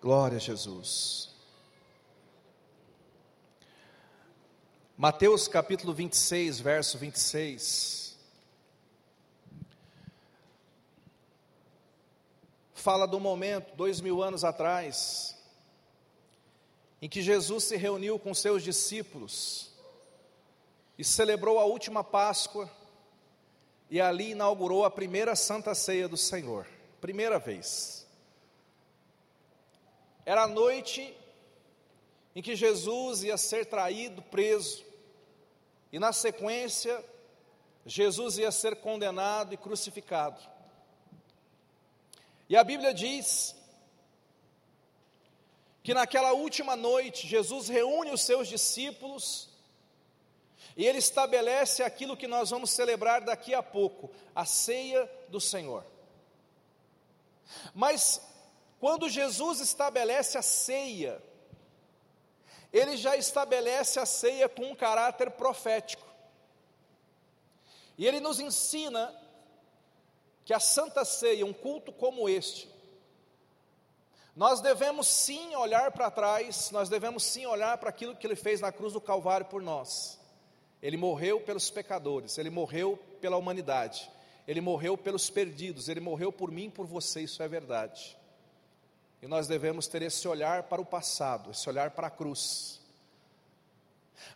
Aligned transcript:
Glória 0.00 0.36
a 0.36 0.40
Jesus. 0.40 1.28
Mateus 4.96 5.48
capítulo 5.48 5.92
26, 5.92 6.60
verso 6.60 6.96
26. 6.98 8.16
Fala 12.72 13.06
do 13.06 13.18
momento, 13.18 13.74
dois 13.74 14.00
mil 14.00 14.22
anos 14.22 14.44
atrás, 14.44 15.36
em 17.02 17.08
que 17.08 17.20
Jesus 17.20 17.64
se 17.64 17.76
reuniu 17.76 18.20
com 18.20 18.32
seus 18.32 18.62
discípulos 18.62 19.72
e 20.96 21.02
celebrou 21.02 21.58
a 21.58 21.64
última 21.64 22.04
Páscoa 22.04 22.70
e 23.90 24.00
ali 24.00 24.30
inaugurou 24.30 24.84
a 24.84 24.90
primeira 24.92 25.34
Santa 25.34 25.74
Ceia 25.74 26.06
do 26.06 26.16
Senhor, 26.16 26.68
primeira 27.00 27.40
vez. 27.40 27.97
Era 30.28 30.42
a 30.42 30.46
noite 30.46 31.16
em 32.36 32.42
que 32.42 32.54
Jesus 32.54 33.22
ia 33.22 33.38
ser 33.38 33.64
traído, 33.64 34.20
preso, 34.20 34.84
e 35.90 35.98
na 35.98 36.12
sequência, 36.12 37.02
Jesus 37.86 38.36
ia 38.36 38.52
ser 38.52 38.76
condenado 38.76 39.54
e 39.54 39.56
crucificado. 39.56 40.38
E 42.46 42.58
a 42.58 42.62
Bíblia 42.62 42.92
diz 42.92 43.56
que 45.82 45.94
naquela 45.94 46.34
última 46.34 46.76
noite, 46.76 47.26
Jesus 47.26 47.70
reúne 47.70 48.10
os 48.10 48.20
seus 48.20 48.48
discípulos 48.48 49.48
e 50.76 50.84
ele 50.84 50.98
estabelece 50.98 51.82
aquilo 51.82 52.18
que 52.18 52.28
nós 52.28 52.50
vamos 52.50 52.70
celebrar 52.70 53.22
daqui 53.22 53.54
a 53.54 53.62
pouco, 53.62 54.10
a 54.34 54.44
ceia 54.44 55.10
do 55.30 55.40
Senhor. 55.40 55.86
Mas 57.74 58.27
quando 58.80 59.08
Jesus 59.08 59.60
estabelece 59.60 60.38
a 60.38 60.42
ceia, 60.42 61.22
ele 62.72 62.96
já 62.96 63.16
estabelece 63.16 63.98
a 63.98 64.06
ceia 64.06 64.48
com 64.48 64.70
um 64.70 64.74
caráter 64.74 65.30
profético. 65.32 66.06
E 67.96 68.06
ele 68.06 68.20
nos 68.20 68.38
ensina 68.38 69.12
que 70.44 70.54
a 70.54 70.60
Santa 70.60 71.04
Ceia, 71.04 71.44
um 71.44 71.52
culto 71.52 71.92
como 71.92 72.28
este, 72.28 72.70
nós 74.36 74.60
devemos 74.60 75.08
sim 75.08 75.56
olhar 75.56 75.90
para 75.90 76.10
trás, 76.10 76.70
nós 76.70 76.88
devemos 76.88 77.24
sim 77.24 77.44
olhar 77.44 77.76
para 77.78 77.88
aquilo 77.88 78.14
que 78.14 78.24
ele 78.24 78.36
fez 78.36 78.60
na 78.60 78.70
cruz 78.70 78.92
do 78.92 79.00
Calvário 79.00 79.46
por 79.46 79.60
nós. 79.60 80.18
Ele 80.80 80.96
morreu 80.96 81.40
pelos 81.40 81.70
pecadores, 81.70 82.38
ele 82.38 82.50
morreu 82.50 82.96
pela 83.20 83.36
humanidade, 83.36 84.08
ele 84.46 84.60
morreu 84.60 84.96
pelos 84.96 85.28
perdidos, 85.28 85.88
ele 85.88 85.98
morreu 85.98 86.30
por 86.30 86.52
mim 86.52 86.66
e 86.66 86.70
por 86.70 86.86
você, 86.86 87.22
isso 87.22 87.42
é 87.42 87.48
verdade. 87.48 88.17
E 89.20 89.26
nós 89.26 89.48
devemos 89.48 89.88
ter 89.88 90.02
esse 90.02 90.26
olhar 90.28 90.64
para 90.64 90.80
o 90.80 90.86
passado, 90.86 91.50
esse 91.50 91.68
olhar 91.68 91.90
para 91.90 92.06
a 92.06 92.10
cruz. 92.10 92.80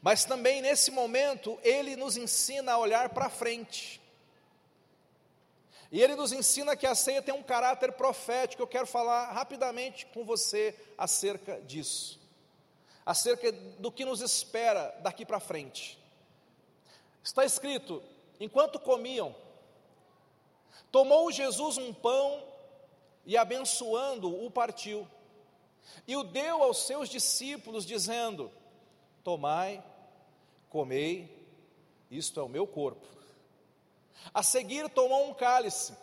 Mas 0.00 0.24
também 0.24 0.60
nesse 0.60 0.90
momento, 0.90 1.58
ele 1.62 1.96
nos 1.96 2.16
ensina 2.16 2.72
a 2.72 2.78
olhar 2.78 3.10
para 3.10 3.30
frente. 3.30 4.00
E 5.90 6.00
ele 6.00 6.16
nos 6.16 6.32
ensina 6.32 6.74
que 6.74 6.86
a 6.86 6.94
ceia 6.94 7.20
tem 7.20 7.34
um 7.34 7.42
caráter 7.42 7.92
profético. 7.92 8.62
Eu 8.62 8.66
quero 8.66 8.86
falar 8.86 9.30
rapidamente 9.30 10.06
com 10.06 10.24
você 10.24 10.74
acerca 10.96 11.60
disso. 11.60 12.18
Acerca 13.04 13.52
do 13.52 13.92
que 13.92 14.04
nos 14.04 14.20
espera 14.20 14.88
daqui 15.00 15.26
para 15.26 15.38
frente. 15.38 15.98
Está 17.22 17.44
escrito: 17.44 18.02
enquanto 18.40 18.80
comiam, 18.80 19.34
tomou 20.90 21.30
Jesus 21.30 21.76
um 21.76 21.92
pão 21.92 22.51
e, 23.24 23.36
abençoando, 23.36 24.44
o 24.44 24.50
partiu, 24.50 25.06
e 26.06 26.16
o 26.16 26.22
deu 26.22 26.62
aos 26.62 26.86
seus 26.86 27.08
discípulos, 27.08 27.84
dizendo: 27.84 28.50
Tomai, 29.22 29.82
comei, 30.68 31.46
isto 32.10 32.40
é 32.40 32.42
o 32.42 32.48
meu 32.48 32.66
corpo. 32.66 33.06
A 34.32 34.42
seguir, 34.42 34.88
tomou 34.88 35.28
um 35.28 35.34
cálice, 35.34 35.94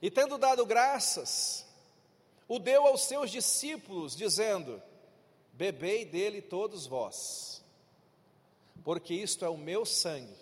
e 0.00 0.10
tendo 0.10 0.38
dado 0.38 0.64
graças, 0.64 1.66
o 2.48 2.58
deu 2.58 2.86
aos 2.86 3.02
seus 3.02 3.30
discípulos, 3.30 4.16
dizendo: 4.16 4.82
Bebei 5.52 6.04
dele 6.04 6.40
todos 6.40 6.86
vós 6.86 7.50
porque 8.82 9.14
isto 9.14 9.44
é 9.44 9.48
o 9.48 9.56
meu 9.56 9.84
sangue, 9.84 10.36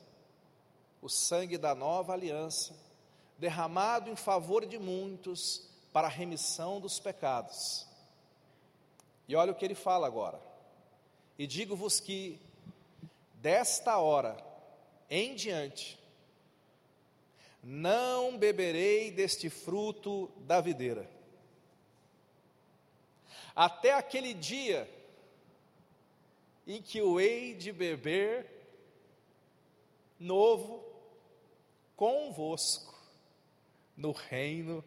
o 1.02 1.08
sangue 1.08 1.58
da 1.58 1.74
nova 1.74 2.12
aliança, 2.12 2.74
derramado 3.38 4.10
em 4.10 4.16
favor 4.16 4.66
de 4.66 4.78
muitos 4.78 5.68
para 5.92 6.08
a 6.08 6.10
remissão 6.10 6.80
dos 6.80 6.98
pecados. 6.98 7.86
E 9.28 9.36
olha 9.36 9.52
o 9.52 9.54
que 9.54 9.64
ele 9.64 9.74
fala 9.74 10.06
agora. 10.06 10.40
E 11.38 11.46
digo-vos 11.46 12.00
que 12.00 12.40
desta 13.34 13.98
hora 13.98 14.36
em 15.08 15.34
diante 15.34 15.98
não 17.62 18.36
beberei 18.36 19.10
deste 19.10 19.48
fruto 19.48 20.30
da 20.38 20.60
videira. 20.60 21.08
Até 23.54 23.92
aquele 23.92 24.34
dia 24.34 24.88
em 26.66 26.82
que 26.82 27.00
o 27.00 27.20
hei 27.20 27.54
de 27.54 27.72
beber 27.72 28.46
novo 30.18 30.84
convosco 31.96 32.97
no 33.98 34.12
reino 34.12 34.82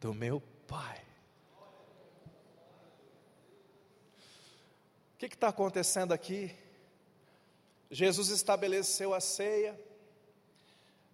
do 0.00 0.14
meu 0.14 0.40
Pai. 0.68 1.04
O 5.14 5.18
que 5.18 5.26
está 5.26 5.48
acontecendo 5.48 6.12
aqui? 6.12 6.54
Jesus 7.90 8.28
estabeleceu 8.28 9.12
a 9.14 9.20
ceia 9.20 9.78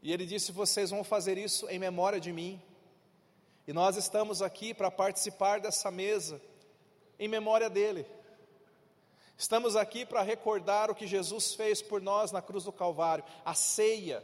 e 0.02 0.12
ele 0.12 0.26
disse: 0.26 0.52
Vocês 0.52 0.90
vão 0.90 1.02
fazer 1.02 1.38
isso 1.38 1.68
em 1.68 1.78
memória 1.78 2.20
de 2.20 2.32
mim. 2.32 2.62
E 3.66 3.72
nós 3.72 3.96
estamos 3.96 4.42
aqui 4.42 4.74
para 4.74 4.90
participar 4.90 5.60
dessa 5.60 5.90
mesa 5.90 6.40
em 7.18 7.28
memória 7.28 7.70
dele. 7.70 8.04
Estamos 9.38 9.76
aqui 9.76 10.04
para 10.04 10.22
recordar 10.22 10.90
o 10.90 10.94
que 10.94 11.06
Jesus 11.06 11.54
fez 11.54 11.80
por 11.80 12.02
nós 12.02 12.32
na 12.32 12.42
cruz 12.42 12.64
do 12.64 12.72
Calvário. 12.72 13.24
A 13.44 13.54
ceia 13.54 14.22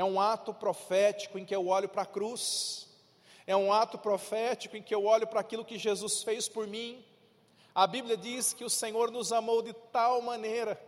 é 0.00 0.04
um 0.04 0.20
ato 0.20 0.54
profético 0.54 1.38
em 1.38 1.44
que 1.44 1.54
eu 1.54 1.66
olho 1.68 1.88
para 1.88 2.02
a 2.02 2.06
cruz, 2.06 2.88
é 3.46 3.54
um 3.56 3.72
ato 3.72 3.98
profético 3.98 4.76
em 4.76 4.82
que 4.82 4.94
eu 4.94 5.04
olho 5.04 5.26
para 5.26 5.40
aquilo 5.40 5.64
que 5.64 5.78
Jesus 5.78 6.22
fez 6.22 6.48
por 6.48 6.66
mim. 6.66 7.04
A 7.74 7.86
Bíblia 7.86 8.16
diz 8.16 8.52
que 8.52 8.64
o 8.64 8.70
Senhor 8.70 9.10
nos 9.10 9.32
amou 9.32 9.62
de 9.62 9.72
tal 9.92 10.22
maneira, 10.22 10.80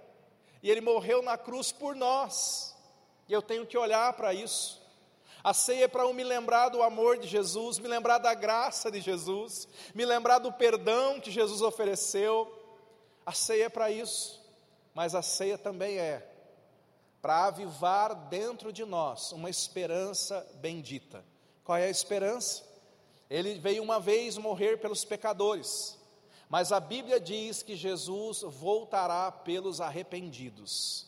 e 0.62 0.70
Ele 0.70 0.80
morreu 0.80 1.22
na 1.22 1.36
cruz 1.36 1.72
por 1.72 1.94
nós, 1.94 2.74
e 3.28 3.32
eu 3.32 3.42
tenho 3.42 3.66
que 3.66 3.76
olhar 3.76 4.12
para 4.14 4.32
isso. 4.32 4.80
A 5.44 5.52
ceia 5.52 5.84
é 5.84 5.88
para 5.88 6.04
eu 6.04 6.14
me 6.14 6.22
lembrar 6.22 6.68
do 6.68 6.82
amor 6.82 7.18
de 7.18 7.26
Jesus, 7.26 7.78
me 7.78 7.88
lembrar 7.88 8.18
da 8.18 8.32
graça 8.32 8.90
de 8.90 9.00
Jesus, 9.00 9.68
me 9.94 10.04
lembrar 10.04 10.38
do 10.38 10.52
perdão 10.52 11.20
que 11.20 11.30
Jesus 11.30 11.60
ofereceu 11.60 12.62
a 13.24 13.32
ceia 13.32 13.66
é 13.66 13.68
para 13.68 13.90
isso, 13.90 14.40
mas 14.94 15.14
a 15.14 15.22
ceia 15.22 15.56
também 15.56 15.98
é 15.98 16.31
para 17.22 17.44
avivar 17.44 18.15
dentro 18.28 18.72
de 18.72 18.84
nós 18.84 19.31
uma 19.31 19.49
esperança 19.49 20.44
bendita. 20.56 21.25
Qual 21.62 21.78
é 21.78 21.84
a 21.84 21.91
esperança? 21.91 22.65
Ele 23.31 23.55
veio 23.55 23.83
uma 23.83 24.00
vez 24.00 24.37
morrer 24.37 24.78
pelos 24.78 25.05
pecadores, 25.05 25.97
mas 26.49 26.72
a 26.72 26.81
Bíblia 26.81 27.21
diz 27.21 27.62
que 27.62 27.77
Jesus 27.77 28.43
voltará 28.43 29.31
pelos 29.31 29.81
arrependidos. 29.81 31.06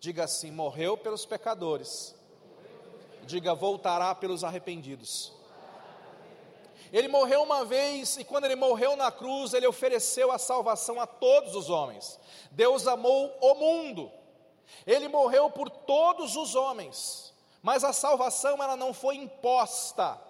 Diga 0.00 0.24
assim: 0.24 0.50
morreu 0.50 0.96
pelos 0.96 1.26
pecadores. 1.26 2.14
Diga, 3.24 3.54
voltará 3.54 4.14
pelos 4.14 4.42
arrependidos. 4.42 5.30
Ele 6.92 7.06
morreu 7.06 7.42
uma 7.42 7.64
vez 7.64 8.16
e 8.16 8.24
quando 8.24 8.46
ele 8.46 8.56
morreu 8.56 8.96
na 8.96 9.12
cruz, 9.12 9.52
ele 9.52 9.66
ofereceu 9.66 10.32
a 10.32 10.38
salvação 10.38 10.98
a 10.98 11.06
todos 11.06 11.54
os 11.54 11.70
homens. 11.70 12.18
Deus 12.50 12.86
amou 12.88 13.32
o 13.40 13.54
mundo. 13.54 14.10
Ele 14.86 15.08
morreu 15.08 15.50
por 15.50 15.68
todos 15.70 16.36
os 16.36 16.54
homens. 16.54 17.34
Mas 17.62 17.84
a 17.84 17.92
salvação 17.92 18.62
ela 18.62 18.76
não 18.76 18.94
foi 18.94 19.16
imposta. 19.16 20.20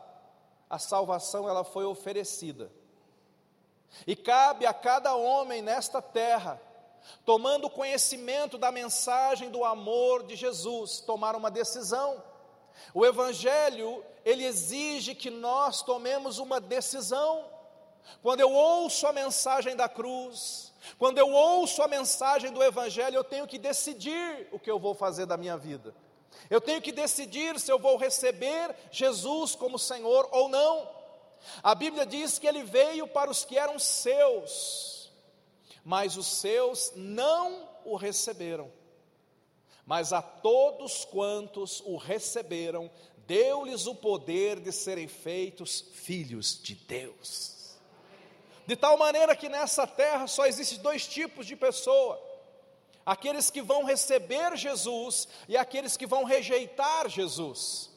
A 0.68 0.78
salvação 0.78 1.48
ela 1.48 1.64
foi 1.64 1.84
oferecida. 1.84 2.70
E 4.06 4.14
cabe 4.14 4.66
a 4.66 4.72
cada 4.72 5.14
homem 5.14 5.62
nesta 5.62 6.00
terra, 6.00 6.60
tomando 7.24 7.70
conhecimento 7.70 8.56
da 8.56 8.70
mensagem 8.70 9.50
do 9.50 9.64
amor 9.64 10.22
de 10.24 10.36
Jesus, 10.36 11.00
tomar 11.00 11.34
uma 11.34 11.50
decisão. 11.50 12.22
O 12.94 13.04
Evangelho, 13.04 14.04
ele 14.24 14.44
exige 14.44 15.14
que 15.14 15.30
nós 15.30 15.82
tomemos 15.82 16.38
uma 16.38 16.60
decisão. 16.60 17.44
Quando 18.22 18.40
eu 18.40 18.52
ouço 18.52 19.06
a 19.06 19.12
mensagem 19.12 19.76
da 19.76 19.88
cruz, 19.88 20.69
quando 20.98 21.18
eu 21.18 21.30
ouço 21.30 21.82
a 21.82 21.88
mensagem 21.88 22.52
do 22.52 22.62
Evangelho, 22.62 23.16
eu 23.16 23.24
tenho 23.24 23.46
que 23.46 23.58
decidir 23.58 24.48
o 24.50 24.58
que 24.58 24.70
eu 24.70 24.78
vou 24.78 24.94
fazer 24.94 25.26
da 25.26 25.36
minha 25.36 25.56
vida. 25.56 25.94
Eu 26.48 26.60
tenho 26.60 26.80
que 26.80 26.92
decidir 26.92 27.58
se 27.58 27.70
eu 27.70 27.78
vou 27.78 27.96
receber 27.96 28.74
Jesus 28.90 29.54
como 29.54 29.78
Senhor 29.78 30.28
ou 30.32 30.48
não. 30.48 30.88
A 31.62 31.74
Bíblia 31.74 32.06
diz 32.06 32.38
que 32.38 32.46
ele 32.46 32.62
veio 32.62 33.06
para 33.06 33.30
os 33.30 33.44
que 33.44 33.58
eram 33.58 33.78
seus, 33.78 35.10
mas 35.84 36.16
os 36.16 36.26
seus 36.26 36.92
não 36.94 37.68
o 37.84 37.96
receberam. 37.96 38.70
Mas 39.86 40.12
a 40.12 40.22
todos 40.22 41.04
quantos 41.04 41.80
o 41.80 41.96
receberam, 41.96 42.90
deu-lhes 43.26 43.86
o 43.86 43.94
poder 43.94 44.60
de 44.60 44.72
serem 44.72 45.08
feitos 45.08 45.80
filhos 45.92 46.60
de 46.62 46.74
Deus. 46.74 47.59
De 48.70 48.76
tal 48.76 48.96
maneira 48.96 49.34
que 49.34 49.48
nessa 49.48 49.84
terra 49.84 50.28
só 50.28 50.46
existem 50.46 50.78
dois 50.78 51.04
tipos 51.04 51.44
de 51.44 51.56
pessoa: 51.56 52.22
aqueles 53.04 53.50
que 53.50 53.60
vão 53.60 53.82
receber 53.82 54.56
Jesus 54.56 55.26
e 55.48 55.56
aqueles 55.56 55.96
que 55.96 56.06
vão 56.06 56.22
rejeitar 56.22 57.08
Jesus. 57.08 57.90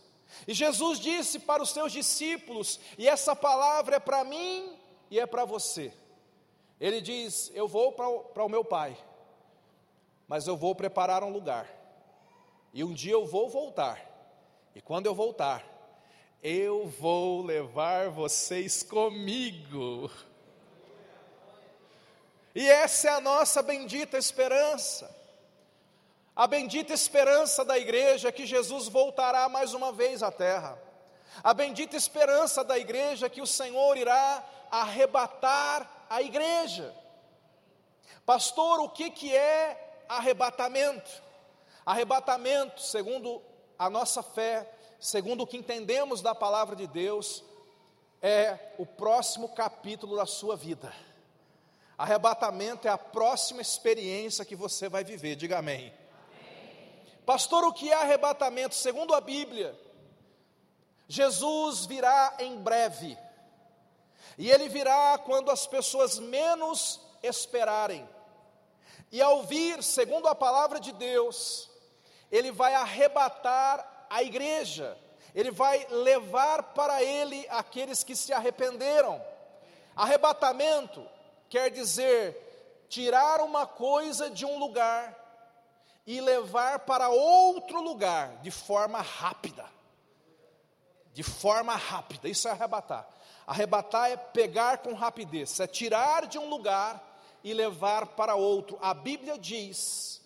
E 0.47 0.53
Jesus 0.55 0.99
disse 0.99 1.37
para 1.37 1.61
os 1.61 1.69
seus 1.69 1.91
discípulos, 1.91 2.79
e 2.97 3.07
essa 3.07 3.35
palavra 3.35 3.97
é 3.97 3.99
para 3.99 4.23
mim 4.23 4.75
e 5.11 5.19
é 5.19 5.27
para 5.27 5.45
você. 5.45 5.93
Ele 6.79 7.01
diz: 7.01 7.51
Eu 7.53 7.67
vou 7.67 7.91
para 7.91 8.43
o 8.43 8.49
meu 8.49 8.65
Pai, 8.65 8.97
mas 10.27 10.47
eu 10.47 10.57
vou 10.57 10.73
preparar 10.73 11.23
um 11.23 11.29
lugar, 11.29 11.69
e 12.73 12.83
um 12.83 12.95
dia 12.95 13.13
eu 13.13 13.27
vou 13.27 13.47
voltar, 13.47 14.03
e 14.73 14.81
quando 14.81 15.05
eu 15.05 15.13
voltar, 15.13 15.63
eu 16.41 16.87
vou 16.87 17.43
levar 17.43 18.09
vocês 18.09 18.81
comigo. 18.81 20.09
E 22.55 22.69
essa 22.69 23.07
é 23.07 23.11
a 23.11 23.21
nossa 23.21 23.61
bendita 23.61 24.17
esperança. 24.17 25.13
A 26.35 26.47
bendita 26.47 26.93
esperança 26.93 27.63
da 27.63 27.77
igreja 27.77 28.29
é 28.29 28.31
que 28.31 28.45
Jesus 28.45 28.87
voltará 28.87 29.47
mais 29.49 29.73
uma 29.73 29.91
vez 29.91 30.23
à 30.23 30.31
terra. 30.31 30.79
A 31.43 31.53
bendita 31.53 31.95
esperança 31.95 32.63
da 32.63 32.77
igreja 32.77 33.25
é 33.25 33.29
que 33.29 33.41
o 33.41 33.47
Senhor 33.47 33.97
irá 33.97 34.43
arrebatar 34.69 36.05
a 36.09 36.21
igreja. 36.21 36.93
Pastor, 38.25 38.79
o 38.79 38.89
que, 38.89 39.09
que 39.09 39.35
é 39.35 40.05
arrebatamento? 40.07 41.09
Arrebatamento, 41.85 42.81
segundo 42.81 43.41
a 43.77 43.89
nossa 43.89 44.21
fé, 44.23 44.71
segundo 44.99 45.41
o 45.41 45.47
que 45.47 45.57
entendemos 45.57 46.21
da 46.21 46.33
palavra 46.33 46.75
de 46.75 46.87
Deus, 46.87 47.43
é 48.21 48.73
o 48.77 48.85
próximo 48.85 49.49
capítulo 49.49 50.15
da 50.15 50.25
sua 50.25 50.55
vida. 50.55 50.93
Arrebatamento 52.03 52.85
é 52.85 52.91
a 52.91 52.97
próxima 52.97 53.61
experiência 53.61 54.43
que 54.43 54.57
você 54.57 54.89
vai 54.89 55.05
viver, 55.05 55.37
diga 55.37 55.59
amém. 55.59 55.93
Pastor, 57.25 57.63
o 57.63 57.71
que 57.71 57.89
é 57.89 57.93
arrebatamento? 57.93 58.75
Segundo 58.75 59.13
a 59.13 59.21
Bíblia, 59.21 59.73
Jesus 61.07 61.85
virá 61.85 62.35
em 62.39 62.57
breve, 62.57 63.17
e 64.37 64.51
ele 64.51 64.67
virá 64.67 65.17
quando 65.17 65.49
as 65.49 65.65
pessoas 65.65 66.19
menos 66.19 66.99
esperarem, 67.23 68.05
e 69.09 69.21
ao 69.21 69.43
vir, 69.43 69.81
segundo 69.81 70.27
a 70.27 70.35
palavra 70.35 70.81
de 70.81 70.91
Deus, 70.91 71.71
ele 72.29 72.51
vai 72.51 72.73
arrebatar 72.73 74.07
a 74.09 74.21
igreja, 74.21 74.97
ele 75.33 75.51
vai 75.51 75.87
levar 75.89 76.63
para 76.73 77.01
ele 77.01 77.47
aqueles 77.49 78.03
que 78.03 78.13
se 78.13 78.33
arrependeram. 78.33 79.23
Arrebatamento 79.95 81.13
quer 81.53 81.69
dizer 81.69 82.35
tirar 82.89 83.39
uma 83.39 83.67
coisa 83.67 84.27
de 84.27 84.43
um 84.43 84.57
lugar 84.57 85.15
e 86.03 86.19
levar 86.19 86.79
para 86.79 87.09
outro 87.09 87.79
lugar 87.79 88.37
de 88.41 88.49
forma 88.49 88.99
rápida. 89.01 89.63
De 91.13 91.21
forma 91.21 91.75
rápida, 91.75 92.27
isso 92.27 92.47
é 92.47 92.51
arrebatar. 92.51 93.07
Arrebatar 93.45 94.09
é 94.09 94.17
pegar 94.17 94.79
com 94.79 94.95
rapidez, 94.95 95.59
é 95.59 95.67
tirar 95.67 96.25
de 96.25 96.39
um 96.39 96.49
lugar 96.49 97.21
e 97.43 97.53
levar 97.53 98.07
para 98.07 98.33
outro. 98.33 98.79
A 98.81 98.91
Bíblia 98.95 99.37
diz 99.37 100.23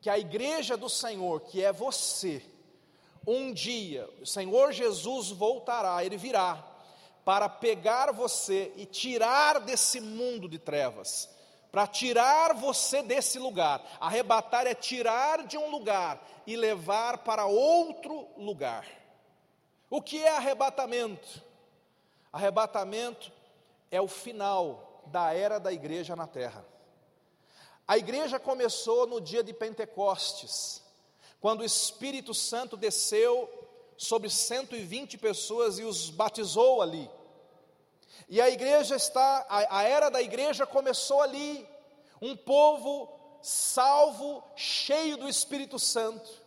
que 0.00 0.08
a 0.08 0.18
igreja 0.18 0.78
do 0.78 0.88
Senhor, 0.88 1.42
que 1.42 1.62
é 1.62 1.74
você, 1.74 2.42
um 3.26 3.52
dia 3.52 4.08
o 4.18 4.24
Senhor 4.24 4.72
Jesus 4.72 5.28
voltará, 5.28 6.02
ele 6.02 6.16
virá 6.16 6.73
para 7.24 7.48
pegar 7.48 8.12
você 8.12 8.72
e 8.76 8.84
tirar 8.84 9.60
desse 9.60 10.00
mundo 10.00 10.48
de 10.48 10.58
trevas 10.58 11.32
para 11.74 11.88
tirar 11.88 12.54
você 12.54 13.02
desse 13.02 13.36
lugar. 13.36 13.84
Arrebatar 13.98 14.64
é 14.64 14.76
tirar 14.76 15.44
de 15.44 15.58
um 15.58 15.72
lugar 15.72 16.24
e 16.46 16.54
levar 16.54 17.18
para 17.24 17.46
outro 17.46 18.28
lugar. 18.36 18.86
O 19.90 20.00
que 20.00 20.22
é 20.22 20.36
arrebatamento? 20.36 21.42
Arrebatamento 22.32 23.32
é 23.90 24.00
o 24.00 24.06
final 24.06 25.02
da 25.06 25.34
era 25.34 25.58
da 25.58 25.72
igreja 25.72 26.14
na 26.14 26.28
terra. 26.28 26.64
A 27.88 27.98
igreja 27.98 28.38
começou 28.38 29.04
no 29.08 29.20
dia 29.20 29.42
de 29.42 29.52
Pentecostes, 29.52 30.80
quando 31.40 31.62
o 31.62 31.64
Espírito 31.64 32.32
Santo 32.32 32.76
desceu 32.76 33.63
sobre 33.96 34.30
120 34.30 35.18
pessoas 35.18 35.78
e 35.78 35.84
os 35.84 36.10
batizou 36.10 36.82
ali. 36.82 37.10
E 38.28 38.40
a 38.40 38.48
igreja 38.48 38.96
está, 38.96 39.46
a, 39.48 39.78
a 39.78 39.82
era 39.82 40.08
da 40.08 40.22
igreja 40.22 40.66
começou 40.66 41.20
ali, 41.20 41.68
um 42.20 42.36
povo 42.36 43.12
salvo, 43.42 44.42
cheio 44.56 45.16
do 45.16 45.28
Espírito 45.28 45.78
Santo. 45.78 46.42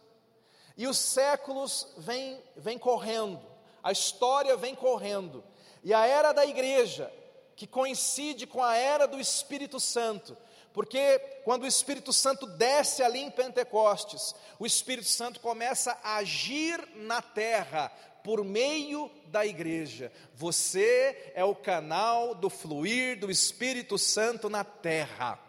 E 0.75 0.87
os 0.87 0.97
séculos 0.97 1.87
vêm 1.97 2.41
vem 2.55 2.77
correndo, 2.77 3.41
a 3.83 3.91
história 3.91 4.55
vem 4.55 4.75
correndo. 4.75 5.43
E 5.83 5.93
a 5.93 6.05
era 6.05 6.33
da 6.33 6.45
igreja, 6.45 7.11
que 7.55 7.65
coincide 7.65 8.45
com 8.45 8.63
a 8.63 8.75
era 8.75 9.07
do 9.07 9.19
Espírito 9.19 9.79
Santo, 9.79 10.37
porque 10.77 11.17
quando 11.43 11.63
o 11.63 11.67
Espírito 11.67 12.13
Santo 12.13 12.45
desce 12.45 13.01
ali 13.01 13.17
em 13.17 13.31
Pentecostes, 13.31 14.35
o 14.59 14.65
Espírito 14.67 15.07
Santo 15.07 15.39
começa 15.39 15.97
a 16.03 16.17
agir 16.17 16.87
na 16.93 17.19
terra 17.19 17.91
por 18.23 18.45
meio 18.45 19.09
da 19.25 19.43
igreja. 19.43 20.11
Você 20.35 21.31
é 21.33 21.43
o 21.43 21.55
canal 21.55 22.35
do 22.35 22.47
fluir 22.47 23.19
do 23.19 23.31
Espírito 23.31 23.97
Santo 23.97 24.51
na 24.51 24.63
terra. 24.63 25.39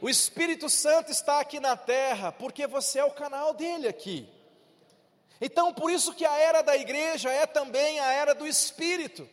O 0.00 0.08
Espírito 0.08 0.70
Santo 0.70 1.10
está 1.10 1.40
aqui 1.40 1.58
na 1.58 1.76
terra 1.76 2.30
porque 2.30 2.64
você 2.64 3.00
é 3.00 3.04
o 3.04 3.10
canal 3.10 3.52
dele 3.52 3.88
aqui. 3.88 4.28
Então, 5.40 5.74
por 5.74 5.90
isso 5.90 6.14
que 6.14 6.24
a 6.24 6.36
era 6.36 6.62
da 6.62 6.76
igreja 6.76 7.28
é 7.28 7.44
também 7.44 7.98
a 7.98 8.12
era 8.12 8.36
do 8.36 8.46
Espírito. 8.46 9.28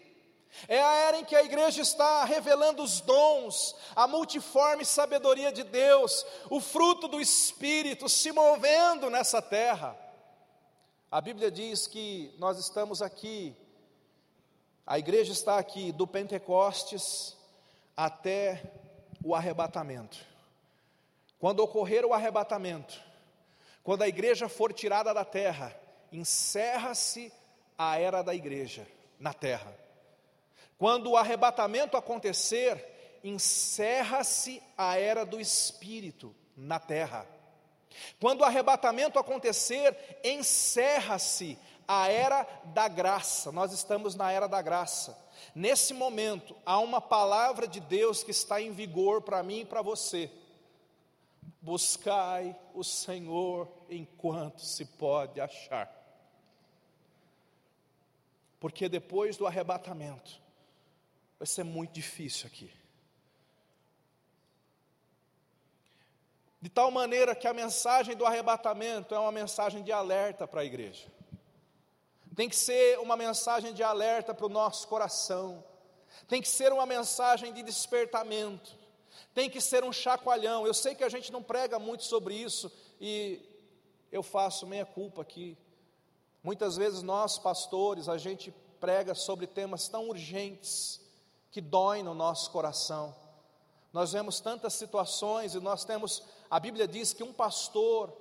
É 0.68 0.82
a 0.82 0.94
era 0.94 1.18
em 1.20 1.26
que 1.26 1.36
a 1.36 1.44
igreja 1.44 1.82
está 1.82 2.24
revelando 2.26 2.84
os 2.84 3.02
dons, 3.02 3.76
a 3.96 4.08
multiforme 4.08 4.84
sabedoria 4.84 5.52
de 5.52 5.64
Deus, 5.64 6.26
o 6.50 6.60
fruto 6.60 7.08
do 7.08 7.22
Espírito 7.22 8.10
se 8.10 8.32
movendo 8.32 9.10
nessa 9.10 9.42
terra. 9.42 9.98
A 11.12 11.22
Bíblia 11.22 11.50
diz 11.50 11.88
que 11.88 12.34
nós 12.38 12.60
estamos 12.60 13.02
aqui, 13.02 13.56
a 14.86 15.00
igreja 15.00 15.32
está 15.32 15.58
aqui 15.58 15.92
do 15.92 16.06
Pentecostes 16.06 17.38
até 17.96 18.62
o 19.24 19.36
arrebatamento. 19.36 20.18
Quando 21.40 21.62
ocorrer 21.62 22.06
o 22.06 22.14
arrebatamento, 22.14 23.00
quando 23.84 24.02
a 24.02 24.08
igreja 24.08 24.50
for 24.50 24.74
tirada 24.74 25.14
da 25.14 25.24
terra, 25.24 25.80
encerra-se 26.12 27.32
a 27.78 27.98
era 27.98 28.22
da 28.22 28.36
igreja 28.36 28.86
na 29.20 29.34
terra. 29.34 29.74
Quando 30.80 31.12
o 31.12 31.18
arrebatamento 31.18 31.98
acontecer, 31.98 33.20
encerra-se 33.22 34.64
a 34.78 34.98
era 34.98 35.26
do 35.26 35.38
espírito 35.38 36.34
na 36.56 36.80
terra. 36.80 37.28
Quando 38.18 38.42
o 38.42 38.46
arrebatamento 38.46 39.20
acontecer, 39.20 40.22
encerra-se 40.24 41.60
a 41.86 42.08
era 42.08 42.48
da 42.66 42.88
graça. 42.88 43.52
Nós 43.52 43.74
estamos 43.74 44.16
na 44.16 44.32
era 44.32 44.48
da 44.48 44.62
graça. 44.62 45.18
Nesse 45.54 45.94
momento, 45.94 46.56
há 46.66 46.80
uma 46.80 47.02
palavra 47.02 47.68
de 47.68 47.82
Deus 47.82 48.24
que 48.24 48.32
está 48.32 48.62
em 48.62 48.72
vigor 48.72 49.22
para 49.22 49.44
mim 49.44 49.60
e 49.60 49.66
para 49.66 49.82
você. 49.82 50.32
Buscai 51.62 52.58
o 52.74 52.86
Senhor 52.86 53.68
enquanto 53.90 54.62
se 54.62 54.86
pode 54.86 55.42
achar. 55.42 55.94
Porque 58.62 58.88
depois 58.88 59.36
do 59.36 59.46
arrebatamento, 59.46 60.40
vai 61.40 61.48
ser 61.48 61.64
muito 61.64 61.94
difícil 61.94 62.46
aqui. 62.48 62.70
De 66.62 66.70
tal 66.70 66.92
maneira 66.92 67.34
que 67.34 67.48
a 67.48 67.54
mensagem 67.54 68.18
do 68.18 68.26
arrebatamento 68.26 69.16
é 69.16 69.20
uma 69.20 69.32
mensagem 69.32 69.82
de 69.82 69.94
alerta 69.94 70.46
para 70.46 70.60
a 70.60 70.66
igreja. 70.66 71.08
Tem 72.36 72.50
que 72.50 72.56
ser 72.56 73.00
uma 73.00 73.16
mensagem 73.16 73.74
de 73.74 73.82
alerta 73.82 74.34
para 74.34 74.46
o 74.46 74.50
nosso 74.50 74.86
coração. 74.90 75.64
Tem 76.28 76.42
que 76.42 76.50
ser 76.50 76.74
uma 76.74 76.86
mensagem 76.86 77.54
de 77.54 77.64
despertamento. 77.64 78.78
Tem 79.34 79.50
que 79.50 79.62
ser 79.62 79.86
um 79.86 79.94
chacoalhão. 79.94 80.68
Eu 80.68 80.74
sei 80.74 80.94
que 80.94 81.04
a 81.06 81.10
gente 81.10 81.32
não 81.32 81.42
prega 81.42 81.80
muito 81.80 82.04
sobre 82.04 82.36
isso 82.36 82.70
e 83.00 83.42
eu 84.12 84.22
faço 84.22 84.68
meia 84.68 84.86
culpa 84.86 85.22
aqui. 85.22 85.58
Muitas 86.44 86.76
vezes 86.76 87.02
nós, 87.02 87.38
pastores, 87.38 88.10
a 88.10 88.18
gente 88.18 88.52
prega 88.82 89.16
sobre 89.16 89.48
temas 89.48 89.88
tão 89.88 90.10
urgentes 90.10 91.09
que 91.52 91.62
doem 91.62 92.04
no 92.04 92.14
nosso 92.14 92.52
coração. 92.52 93.16
Nós 93.92 94.12
vemos 94.12 94.40
tantas 94.40 94.74
situações 94.74 95.56
e 95.56 95.60
nós 95.60 95.84
temos, 95.84 96.24
a 96.50 96.60
Bíblia 96.60 96.88
diz 96.88 97.12
que 97.12 97.24
um 97.24 97.34
pastor, 97.34 98.14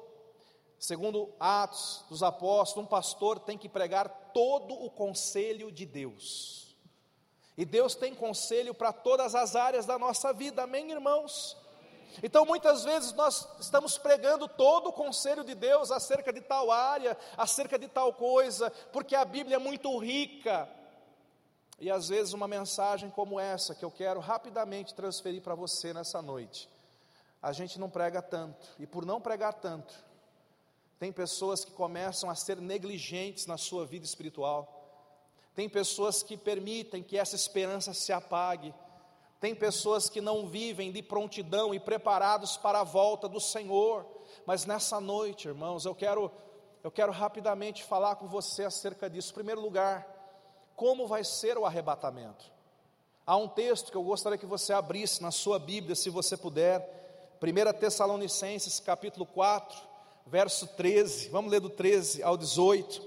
segundo 0.79 1.33
Atos 1.39 2.05
dos 2.09 2.23
Apóstolos, 2.23 2.87
um 2.87 2.89
pastor 2.89 3.39
tem 3.39 3.59
que 3.59 3.69
pregar 3.69 4.09
todo 4.33 4.73
o 4.73 4.91
conselho 4.91 5.71
de 5.71 5.85
Deus. 5.85 6.75
E 7.57 7.65
Deus 7.65 7.95
tem 7.95 8.15
conselho 8.15 8.73
para 8.73 8.93
todas 8.93 9.35
as 9.35 9.57
áreas 9.57 9.85
da 9.85 9.99
nossa 9.99 10.33
vida, 10.33 10.63
amém, 10.63 10.91
irmãos? 10.93 11.57
Então, 12.23 12.47
muitas 12.47 12.85
vezes 12.85 13.13
nós 13.13 13.47
estamos 13.61 13.99
pregando 13.99 14.49
todo 14.49 14.89
o 14.89 14.93
conselho 14.93 15.45
de 15.45 15.55
Deus 15.55 15.91
acerca 15.91 16.33
de 16.33 16.41
tal 16.41 16.71
área, 16.71 17.17
acerca 17.37 17.79
de 17.79 17.89
tal 17.89 18.13
coisa, 18.13 18.71
porque 18.93 19.15
a 19.15 19.25
Bíblia 19.25 19.57
é 19.57 19.59
muito 19.59 19.97
rica. 19.99 20.69
E 21.79 21.91
às 21.91 22.09
vezes 22.09 22.33
uma 22.33 22.49
mensagem 22.49 23.11
como 23.11 23.39
essa, 23.39 23.75
que 23.75 23.85
eu 23.85 23.91
quero 23.91 24.21
rapidamente 24.21 24.95
transferir 24.95 25.43
para 25.43 25.55
você 25.55 25.93
nessa 25.93 26.21
noite, 26.21 26.69
a 27.41 27.53
gente 27.53 27.79
não 27.79 27.89
prega 27.89 28.21
tanto, 28.21 28.67
e 28.79 28.87
por 28.87 29.07
não 29.07 29.21
pregar 29.21 29.55
tanto, 29.55 29.95
tem 30.99 31.13
pessoas 31.13 31.65
que 31.65 31.71
começam 31.71 32.29
a 32.29 32.35
ser 32.35 32.61
negligentes 32.61 33.47
na 33.47 33.57
sua 33.57 33.87
vida 33.87 34.05
espiritual, 34.05 34.75
tem 35.55 35.69
pessoas 35.69 36.23
que 36.23 36.37
permitem 36.37 37.03
que 37.03 37.17
essa 37.17 37.37
esperança 37.37 37.95
se 37.95 38.13
apague, 38.13 38.75
tem 39.41 39.55
pessoas 39.55 40.09
que 40.09 40.21
não 40.21 40.49
vivem 40.49 40.91
de 40.91 41.03
prontidão 41.03 41.73
e 41.73 41.79
preparados 41.79 42.57
para 42.57 42.81
a 42.81 42.85
volta 42.85 43.29
do 43.29 43.41
Senhor. 43.41 44.05
Mas 44.45 44.65
nessa 44.65 45.01
noite, 45.01 45.47
irmãos, 45.47 45.85
eu 45.85 45.95
quero 45.95 46.31
eu 46.83 46.91
quero 46.91 47.11
rapidamente 47.11 47.83
falar 47.85 48.17
com 48.17 48.27
você 48.27 48.65
acerca 48.65 49.11
disso. 49.11 49.33
Em 49.33 49.35
primeiro 49.35 49.61
lugar, 49.61 50.07
como 50.79 51.09
vai 51.09 51.25
ser 51.25 51.59
o 51.59 51.67
arrebatamento? 51.67 52.45
Há 53.27 53.37
um 53.37 53.49
texto 53.49 53.91
que 53.91 53.97
eu 53.97 54.03
gostaria 54.05 54.39
que 54.39 54.47
você 54.47 54.73
abrisse 54.73 55.21
na 55.21 55.33
sua 55.33 55.59
Bíblia, 55.59 55.97
se 55.97 56.09
você 56.09 56.37
puder. 56.37 57.37
1 57.43 57.79
Tessalonicenses, 57.81 58.79
capítulo 58.79 59.27
4, 59.27 59.77
verso 60.25 60.69
13. 60.69 61.31
Vamos 61.31 61.51
ler 61.51 61.59
do 61.59 61.69
13 61.69 62.23
ao 62.23 62.37
18. 62.37 63.03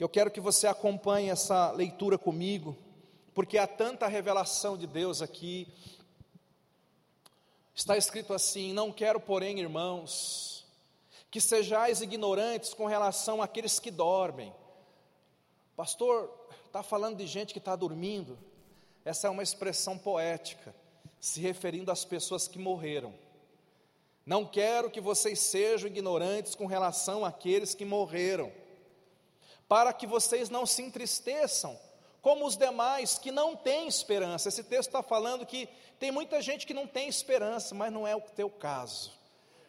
Eu 0.00 0.08
quero 0.08 0.30
que 0.30 0.40
você 0.40 0.66
acompanhe 0.66 1.28
essa 1.28 1.70
leitura 1.72 2.16
comigo 2.16 2.74
porque 3.34 3.58
há 3.58 3.66
tanta 3.66 4.06
revelação 4.06 4.74
de 4.74 4.86
Deus 4.86 5.20
aqui. 5.20 5.68
Está 7.74 7.98
escrito 7.98 8.32
assim: 8.32 8.72
Não 8.72 8.90
quero, 8.90 9.20
porém, 9.20 9.60
irmãos, 9.60 10.66
que 11.30 11.38
sejais 11.38 12.00
ignorantes 12.00 12.72
com 12.72 12.86
relação 12.86 13.42
àqueles 13.42 13.78
que 13.78 13.90
dormem. 13.90 14.54
Pastor, 15.76 16.32
está 16.74 16.82
falando 16.82 17.18
de 17.18 17.26
gente 17.28 17.52
que 17.52 17.60
está 17.60 17.76
dormindo. 17.76 18.36
Essa 19.04 19.28
é 19.28 19.30
uma 19.30 19.44
expressão 19.44 19.96
poética, 19.96 20.74
se 21.20 21.40
referindo 21.40 21.92
às 21.92 22.04
pessoas 22.04 22.48
que 22.48 22.58
morreram. 22.58 23.14
Não 24.26 24.44
quero 24.44 24.90
que 24.90 25.00
vocês 25.00 25.38
sejam 25.38 25.86
ignorantes 25.86 26.56
com 26.56 26.66
relação 26.66 27.24
àqueles 27.24 27.76
que 27.76 27.84
morreram, 27.84 28.50
para 29.68 29.92
que 29.92 30.04
vocês 30.04 30.50
não 30.50 30.66
se 30.66 30.82
entristeçam 30.82 31.78
como 32.20 32.44
os 32.44 32.56
demais 32.56 33.18
que 33.18 33.30
não 33.30 33.54
têm 33.54 33.86
esperança. 33.86 34.48
Esse 34.48 34.64
texto 34.64 34.88
está 34.88 35.02
falando 35.02 35.46
que 35.46 35.68
tem 36.00 36.10
muita 36.10 36.42
gente 36.42 36.66
que 36.66 36.74
não 36.74 36.88
tem 36.88 37.06
esperança, 37.06 37.72
mas 37.72 37.92
não 37.92 38.04
é 38.04 38.16
o 38.16 38.20
teu 38.20 38.50
caso. 38.50 39.12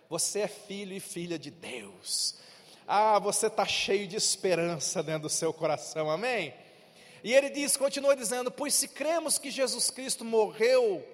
Você 0.09 0.39
é 0.39 0.47
filho 0.47 0.93
e 0.93 0.99
filha 0.99 1.37
de 1.37 1.51
Deus. 1.51 2.35
Ah, 2.87 3.19
você 3.19 3.45
está 3.45 3.65
cheio 3.65 4.07
de 4.07 4.15
esperança 4.15 5.03
dentro 5.03 5.23
do 5.23 5.29
seu 5.29 5.53
coração, 5.53 6.09
amém? 6.09 6.64
E 7.23 7.33
ele 7.33 7.49
diz, 7.49 7.75
continua 7.77 8.15
dizendo: 8.15 8.51
Pois 8.51 8.73
se 8.73 8.87
cremos 8.87 9.37
que 9.37 9.49
Jesus 9.49 9.89
Cristo 9.89 10.23
morreu 10.23 11.05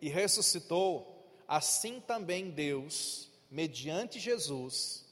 e 0.00 0.08
ressuscitou, 0.08 1.06
assim 1.46 2.00
também 2.00 2.50
Deus, 2.50 3.28
mediante 3.50 4.18
Jesus, 4.18 5.04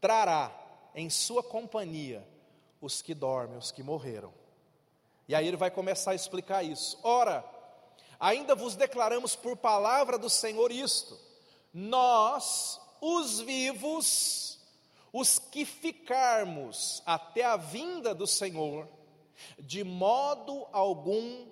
trará 0.00 0.54
em 0.94 1.10
sua 1.10 1.42
companhia 1.42 2.26
os 2.80 3.02
que 3.02 3.14
dormem, 3.14 3.58
os 3.58 3.70
que 3.70 3.82
morreram. 3.82 4.32
E 5.28 5.34
aí 5.34 5.46
ele 5.46 5.56
vai 5.56 5.70
começar 5.70 6.12
a 6.12 6.14
explicar 6.14 6.62
isso. 6.62 6.98
Ora, 7.02 7.44
ainda 8.18 8.54
vos 8.54 8.76
declaramos 8.76 9.34
por 9.34 9.56
palavra 9.56 10.18
do 10.18 10.30
Senhor 10.30 10.70
isto: 10.70 11.18
nós, 11.72 12.80
os 13.00 13.40
vivos, 13.40 14.58
os 15.12 15.38
que 15.38 15.64
ficarmos 15.64 17.02
até 17.04 17.44
a 17.44 17.56
vinda 17.56 18.14
do 18.14 18.26
Senhor, 18.26 18.88
de 19.58 19.84
modo 19.84 20.66
algum 20.72 21.46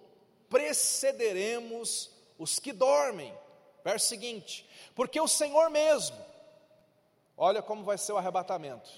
precederemos 0.48 2.10
os 2.38 2.58
que 2.58 2.72
dormem. 2.72 3.34
Verso 3.84 4.06
seguinte: 4.06 4.68
porque 4.94 5.20
o 5.20 5.28
Senhor 5.28 5.68
mesmo, 5.70 6.16
olha 7.36 7.62
como 7.62 7.84
vai 7.84 7.98
ser 7.98 8.12
o 8.12 8.16
arrebatamento, 8.16 8.90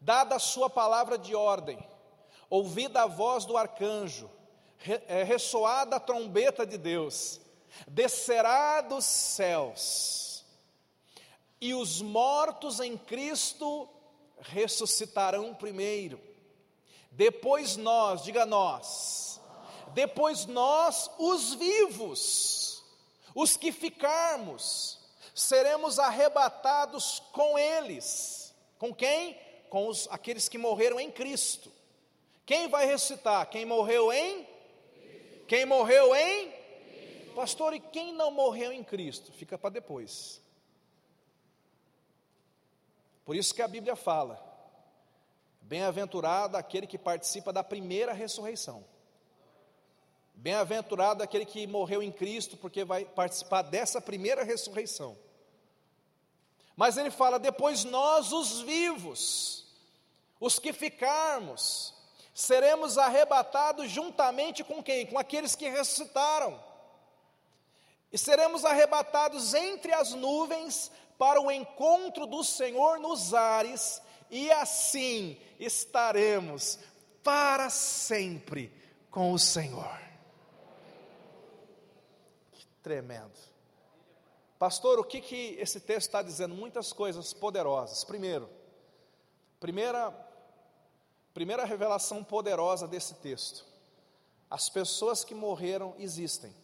dada 0.00 0.36
a 0.36 0.40
sua 0.40 0.70
palavra 0.70 1.18
de 1.18 1.34
ordem, 1.34 1.78
ouvida 2.48 3.02
a 3.02 3.06
voz 3.06 3.44
do 3.44 3.56
arcanjo, 3.56 4.30
é, 5.08 5.22
ressoada 5.22 5.96
a 5.96 6.00
trombeta 6.00 6.64
de 6.64 6.78
Deus, 6.78 7.40
descerá 7.86 8.80
dos 8.80 9.04
céus, 9.04 10.44
e 11.60 11.74
os 11.74 12.00
mortos 12.00 12.80
em 12.80 12.96
Cristo 12.96 13.88
ressuscitarão 14.40 15.54
primeiro. 15.54 16.29
Depois 17.10 17.76
nós, 17.76 18.22
diga 18.22 18.46
nós, 18.46 19.40
depois 19.92 20.46
nós, 20.46 21.10
os 21.18 21.54
vivos, 21.54 22.82
os 23.34 23.56
que 23.56 23.72
ficarmos, 23.72 24.98
seremos 25.34 25.98
arrebatados 25.98 27.20
com 27.32 27.58
eles. 27.58 28.54
Com 28.78 28.94
quem? 28.94 29.38
Com 29.68 29.88
os, 29.88 30.08
aqueles 30.10 30.48
que 30.48 30.58
morreram 30.58 30.98
em 30.98 31.10
Cristo. 31.10 31.70
Quem 32.46 32.68
vai 32.68 32.86
ressuscitar? 32.86 33.48
Quem 33.48 33.64
morreu 33.64 34.12
em? 34.12 34.46
Quem 35.46 35.64
morreu 35.66 36.14
em? 36.14 36.52
Pastor, 37.34 37.74
e 37.74 37.80
quem 37.80 38.12
não 38.12 38.30
morreu 38.30 38.72
em 38.72 38.82
Cristo? 38.82 39.32
Fica 39.32 39.56
para 39.56 39.70
depois. 39.70 40.40
Por 43.24 43.36
isso 43.36 43.54
que 43.54 43.62
a 43.62 43.68
Bíblia 43.68 43.94
fala: 43.94 44.49
Bem-aventurado 45.70 46.56
aquele 46.56 46.84
que 46.84 46.98
participa 46.98 47.52
da 47.52 47.62
primeira 47.62 48.12
ressurreição. 48.12 48.84
Bem-aventurado 50.34 51.22
aquele 51.22 51.46
que 51.46 51.64
morreu 51.64 52.02
em 52.02 52.10
Cristo, 52.10 52.56
porque 52.56 52.84
vai 52.84 53.04
participar 53.04 53.62
dessa 53.62 54.00
primeira 54.00 54.42
ressurreição. 54.42 55.16
Mas 56.74 56.96
ele 56.96 57.08
fala: 57.08 57.38
depois 57.38 57.84
nós, 57.84 58.32
os 58.32 58.62
vivos, 58.62 59.64
os 60.40 60.58
que 60.58 60.72
ficarmos, 60.72 61.94
seremos 62.34 62.98
arrebatados 62.98 63.88
juntamente 63.88 64.64
com 64.64 64.82
quem? 64.82 65.06
Com 65.06 65.20
aqueles 65.20 65.54
que 65.54 65.68
ressuscitaram. 65.68 66.60
E 68.12 68.18
seremos 68.18 68.64
arrebatados 68.64 69.54
entre 69.54 69.92
as 69.92 70.14
nuvens 70.14 70.90
para 71.16 71.40
o 71.40 71.48
encontro 71.48 72.26
do 72.26 72.42
Senhor 72.42 72.98
nos 72.98 73.32
ares, 73.32 74.02
e 74.30 74.50
assim 74.52 75.38
estaremos 75.58 76.78
para 77.22 77.68
sempre 77.68 78.72
com 79.10 79.32
o 79.32 79.38
Senhor. 79.38 80.00
Que 82.52 82.66
tremendo. 82.82 83.38
Pastor, 84.58 84.98
o 84.98 85.04
que, 85.04 85.20
que 85.20 85.56
esse 85.58 85.80
texto 85.80 86.08
está 86.08 86.22
dizendo? 86.22 86.54
Muitas 86.54 86.92
coisas 86.92 87.32
poderosas. 87.32 88.04
Primeiro, 88.04 88.48
primeira 89.58 90.10
Primeira 91.32 91.64
revelação 91.64 92.24
poderosa 92.24 92.88
desse 92.88 93.14
texto: 93.14 93.64
as 94.48 94.68
pessoas 94.68 95.24
que 95.24 95.34
morreram 95.34 95.94
existem. 95.98 96.54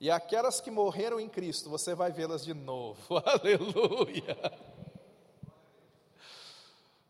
E 0.00 0.10
aquelas 0.10 0.60
que 0.60 0.70
morreram 0.70 1.20
em 1.20 1.28
Cristo, 1.28 1.70
você 1.70 1.94
vai 1.94 2.10
vê-las 2.10 2.44
de 2.44 2.52
novo. 2.52 3.00
Aleluia! 3.24 4.36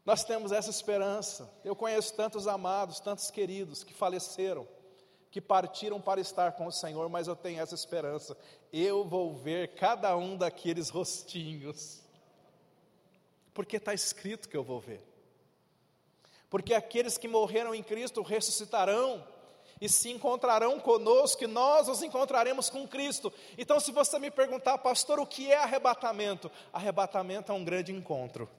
Nós 0.05 0.25
temos 0.25 0.53
essa 0.53 0.71
esperança. 0.71 1.51
Eu 1.65 1.77
conheço 1.77 2.15
tantos 2.15 2.47
amados, 2.47 3.01
tantos 3.01 3.31
queridos 3.31 3.85
que 3.85 3.95
faleceram, 3.95 4.67
que 5.31 5.41
partiram 5.41 6.01
para 6.01 6.21
estar 6.21 6.53
com 6.53 6.67
o 6.67 6.73
Senhor, 6.73 7.09
mas 7.09 7.29
eu 7.29 7.37
tenho 7.37 7.61
essa 7.61 7.75
esperança. 7.75 8.37
Eu 8.73 9.05
vou 9.05 9.35
ver 9.35 9.75
cada 9.75 10.17
um 10.17 10.37
daqueles 10.37 10.89
rostinhos, 10.89 12.03
porque 13.55 13.77
está 13.77 13.95
escrito 13.95 14.49
que 14.49 14.57
eu 14.57 14.65
vou 14.65 14.81
ver 14.81 15.13
porque 16.53 16.75
aqueles 16.75 17.17
que 17.17 17.27
morreram 17.27 17.75
em 17.75 17.83
Cristo 17.83 18.21
ressuscitarão 18.21 19.27
e 19.81 19.89
se 19.89 20.11
encontrarão 20.11 20.79
conosco, 20.79 21.43
e 21.43 21.47
nós 21.47 21.89
os 21.89 22.03
encontraremos 22.03 22.69
com 22.69 22.87
Cristo. 22.87 23.33
Então, 23.57 23.81
se 23.81 23.91
você 23.91 24.19
me 24.19 24.31
perguntar, 24.31 24.77
pastor, 24.77 25.19
o 25.19 25.27
que 25.27 25.51
é 25.51 25.57
arrebatamento? 25.57 26.53
Arrebatamento 26.71 27.51
é 27.51 27.55
um 27.55 27.65
grande 27.65 27.91
encontro. 27.91 28.51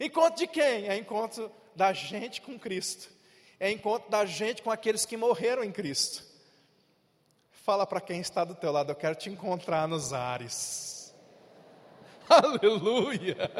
Encontro 0.00 0.38
de 0.38 0.46
quem? 0.46 0.88
É 0.88 0.96
encontro 0.96 1.52
da 1.76 1.92
gente 1.92 2.40
com 2.40 2.58
Cristo, 2.58 3.10
é 3.60 3.70
encontro 3.70 4.10
da 4.10 4.24
gente 4.24 4.62
com 4.62 4.70
aqueles 4.70 5.04
que 5.04 5.16
morreram 5.16 5.62
em 5.62 5.70
Cristo. 5.70 6.24
Fala 7.50 7.86
para 7.86 8.00
quem 8.00 8.18
está 8.20 8.42
do 8.42 8.54
teu 8.54 8.72
lado, 8.72 8.90
eu 8.90 8.96
quero 8.96 9.14
te 9.14 9.28
encontrar 9.28 9.86
nos 9.86 10.14
ares. 10.14 11.14
Aleluia! 12.26 13.50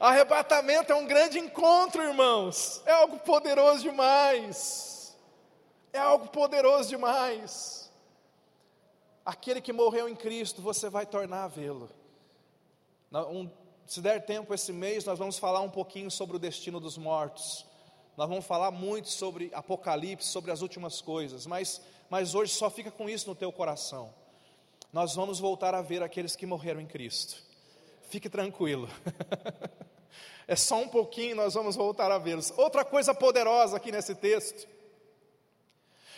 Arrebatamento 0.00 0.92
é 0.92 0.96
um 0.96 1.06
grande 1.06 1.38
encontro, 1.38 2.02
irmãos. 2.02 2.82
É 2.86 2.92
algo 2.92 3.18
poderoso 3.18 3.82
demais. 3.82 5.16
É 5.92 5.98
algo 5.98 6.28
poderoso 6.28 6.88
demais. 6.88 7.92
Aquele 9.24 9.60
que 9.60 9.72
morreu 9.72 10.08
em 10.08 10.16
Cristo, 10.16 10.62
você 10.62 10.88
vai 10.88 11.04
tornar 11.04 11.44
a 11.44 11.48
vê-lo. 11.48 11.90
Um, 13.12 13.50
se 13.90 14.00
der 14.00 14.24
tempo 14.24 14.54
esse 14.54 14.72
mês, 14.72 15.04
nós 15.04 15.18
vamos 15.18 15.36
falar 15.36 15.62
um 15.62 15.68
pouquinho 15.68 16.12
sobre 16.12 16.36
o 16.36 16.38
destino 16.38 16.78
dos 16.78 16.96
mortos. 16.96 17.66
Nós 18.16 18.28
vamos 18.28 18.46
falar 18.46 18.70
muito 18.70 19.08
sobre 19.08 19.50
Apocalipse, 19.52 20.28
sobre 20.28 20.52
as 20.52 20.62
últimas 20.62 21.00
coisas, 21.00 21.44
mas, 21.44 21.82
mas 22.08 22.32
hoje 22.32 22.52
só 22.52 22.70
fica 22.70 22.92
com 22.92 23.10
isso 23.10 23.28
no 23.28 23.34
teu 23.34 23.50
coração. 23.50 24.14
Nós 24.92 25.16
vamos 25.16 25.40
voltar 25.40 25.74
a 25.74 25.82
ver 25.82 26.04
aqueles 26.04 26.36
que 26.36 26.46
morreram 26.46 26.80
em 26.80 26.86
Cristo. 26.86 27.42
Fique 28.08 28.28
tranquilo. 28.30 28.88
é 30.46 30.54
só 30.54 30.76
um 30.76 30.88
pouquinho, 30.88 31.34
nós 31.34 31.54
vamos 31.54 31.74
voltar 31.74 32.12
a 32.12 32.18
vê-los. 32.18 32.52
Outra 32.56 32.84
coisa 32.84 33.12
poderosa 33.12 33.76
aqui 33.76 33.90
nesse 33.90 34.14
texto. 34.14 34.68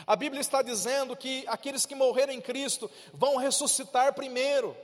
A 0.06 0.14
Bíblia 0.14 0.42
está 0.42 0.60
dizendo 0.60 1.16
que 1.16 1.42
aqueles 1.46 1.86
que 1.86 1.94
morreram 1.94 2.34
em 2.34 2.40
Cristo 2.42 2.90
vão 3.14 3.38
ressuscitar 3.38 4.12
primeiro, 4.12 4.76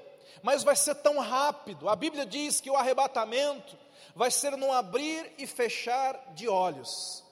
mas 0.42 0.62
vai 0.62 0.76
ser 0.76 0.94
tão 0.96 1.18
rápido. 1.18 1.88
A 1.88 1.96
Bíblia 1.96 2.26
diz 2.26 2.60
que 2.60 2.70
o 2.70 2.76
arrebatamento 2.76 3.76
vai 4.14 4.30
ser 4.30 4.56
num 4.56 4.72
abrir 4.72 5.32
e 5.38 5.46
fechar 5.46 6.32
de 6.34 6.48
olhos. 6.48 7.24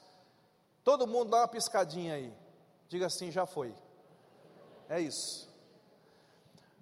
Todo 0.84 1.06
mundo 1.06 1.30
dá 1.30 1.38
uma 1.38 1.48
piscadinha 1.48 2.14
aí. 2.14 2.32
Diga 2.88 3.06
assim, 3.06 3.30
já 3.30 3.44
foi. 3.46 3.74
É 4.88 5.00
isso. 5.00 5.48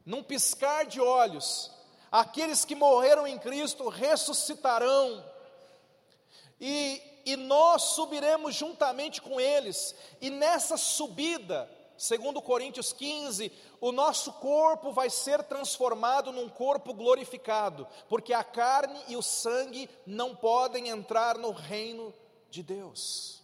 Num 0.05 0.23
piscar 0.23 0.85
de 0.85 1.01
olhos, 1.01 1.71
aqueles 2.13 2.65
que 2.65 2.75
morreram 2.75 3.27
em 3.27 3.39
Cristo 3.39 3.89
ressuscitarão, 3.89 5.25
e, 6.61 7.01
e 7.25 7.37
nós 7.37 7.83
subiremos 7.95 8.55
juntamente 8.55 9.23
com 9.23 9.41
eles, 9.41 9.95
e 10.21 10.29
nessa 10.31 10.77
subida, 10.77 11.69
segundo 11.97 12.43
Coríntios 12.43 12.93
15, 12.93 13.53
o 13.81 13.93
nosso 13.93 14.33
corpo 14.35 14.93
vai 14.93 15.09
ser 15.11 15.43
transformado 15.45 16.33
num 16.33 16.49
corpo 16.49 16.93
glorificado, 16.93 17.87
porque 18.09 18.33
a 18.33 18.45
carne 18.45 18.99
e 19.09 19.17
o 19.17 19.23
sangue 19.23 19.89
não 20.07 20.35
podem 20.35 20.89
entrar 20.89 21.39
no 21.39 21.51
reino 21.53 22.13
de 22.51 22.63
Deus. 22.63 23.43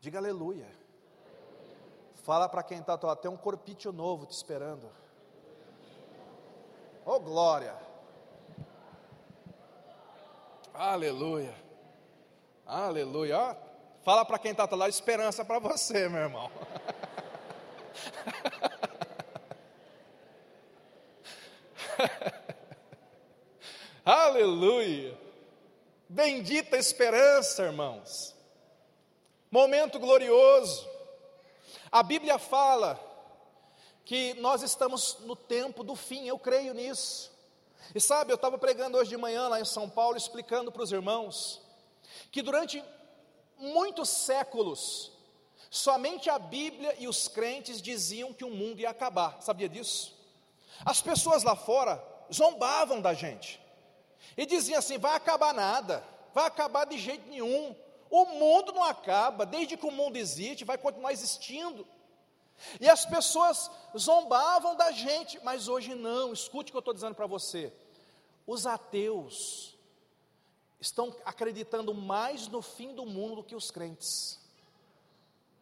Diga 0.00 0.18
aleluia. 0.18 0.68
Fala 2.22 2.48
para 2.48 2.62
quem 2.62 2.78
está, 2.78 2.96
tem 3.16 3.30
um 3.30 3.36
corpício 3.36 3.92
novo 3.92 4.26
te 4.26 4.32
esperando. 4.32 4.90
Oh 7.04 7.20
glória! 7.20 7.74
Aleluia! 10.74 11.54
Aleluia! 12.66 13.56
Fala 14.02 14.24
para 14.24 14.38
quem 14.38 14.50
está 14.50 14.68
lá, 14.72 14.88
esperança 14.88 15.44
para 15.44 15.58
você, 15.58 16.08
meu 16.08 16.22
irmão. 16.22 16.50
Aleluia! 24.04 25.18
Bendita 26.08 26.76
esperança, 26.76 27.64
irmãos. 27.64 28.34
Momento 29.50 29.98
glorioso. 29.98 30.88
A 31.90 32.02
Bíblia 32.02 32.38
fala 32.38 33.00
que 34.04 34.34
nós 34.34 34.62
estamos 34.62 35.18
no 35.20 35.34
tempo 35.34 35.82
do 35.82 35.96
fim, 35.96 36.28
eu 36.28 36.38
creio 36.38 36.72
nisso. 36.72 37.34
E 37.94 38.00
sabe, 38.00 38.32
eu 38.32 38.36
estava 38.36 38.58
pregando 38.58 38.98
hoje 38.98 39.10
de 39.10 39.16
manhã 39.16 39.48
lá 39.48 39.60
em 39.60 39.64
São 39.64 39.88
Paulo, 39.88 40.16
explicando 40.16 40.70
para 40.70 40.82
os 40.82 40.92
irmãos, 40.92 41.60
que 42.30 42.42
durante 42.42 42.82
muitos 43.58 44.08
séculos, 44.08 45.12
somente 45.76 46.30
a 46.30 46.38
Bíblia 46.38 46.94
e 46.98 47.06
os 47.06 47.28
crentes 47.28 47.82
diziam 47.82 48.32
que 48.32 48.44
o 48.44 48.50
mundo 48.50 48.80
ia 48.80 48.90
acabar, 48.90 49.40
sabia 49.42 49.68
disso? 49.68 50.16
As 50.84 51.00
pessoas 51.02 51.42
lá 51.42 51.54
fora 51.54 52.02
zombavam 52.32 53.00
da 53.00 53.14
gente, 53.14 53.60
e 54.36 54.46
diziam 54.46 54.78
assim: 54.78 54.98
vai 54.98 55.14
acabar 55.14 55.52
nada, 55.52 56.02
vai 56.34 56.46
acabar 56.46 56.86
de 56.86 56.98
jeito 56.98 57.28
nenhum, 57.28 57.76
o 58.10 58.24
mundo 58.24 58.72
não 58.72 58.84
acaba, 58.84 59.44
desde 59.44 59.76
que 59.76 59.86
o 59.86 59.90
mundo 59.90 60.16
existe, 60.16 60.64
vai 60.64 60.78
continuar 60.78 61.12
existindo. 61.12 61.86
E 62.80 62.88
as 62.88 63.04
pessoas 63.04 63.70
zombavam 63.96 64.76
da 64.76 64.90
gente, 64.90 65.38
mas 65.44 65.68
hoje 65.68 65.94
não. 65.94 66.32
Escute 66.32 66.70
o 66.70 66.72
que 66.72 66.76
eu 66.76 66.80
estou 66.80 66.94
dizendo 66.94 67.14
para 67.14 67.26
você. 67.26 67.70
Os 68.46 68.66
ateus 68.66 69.76
estão 70.80 71.14
acreditando 71.22 71.92
mais 71.92 72.48
no 72.48 72.62
fim 72.62 72.94
do 72.94 73.04
mundo 73.04 73.36
do 73.36 73.44
que 73.44 73.54
os 73.54 73.70
crentes. 73.70 74.40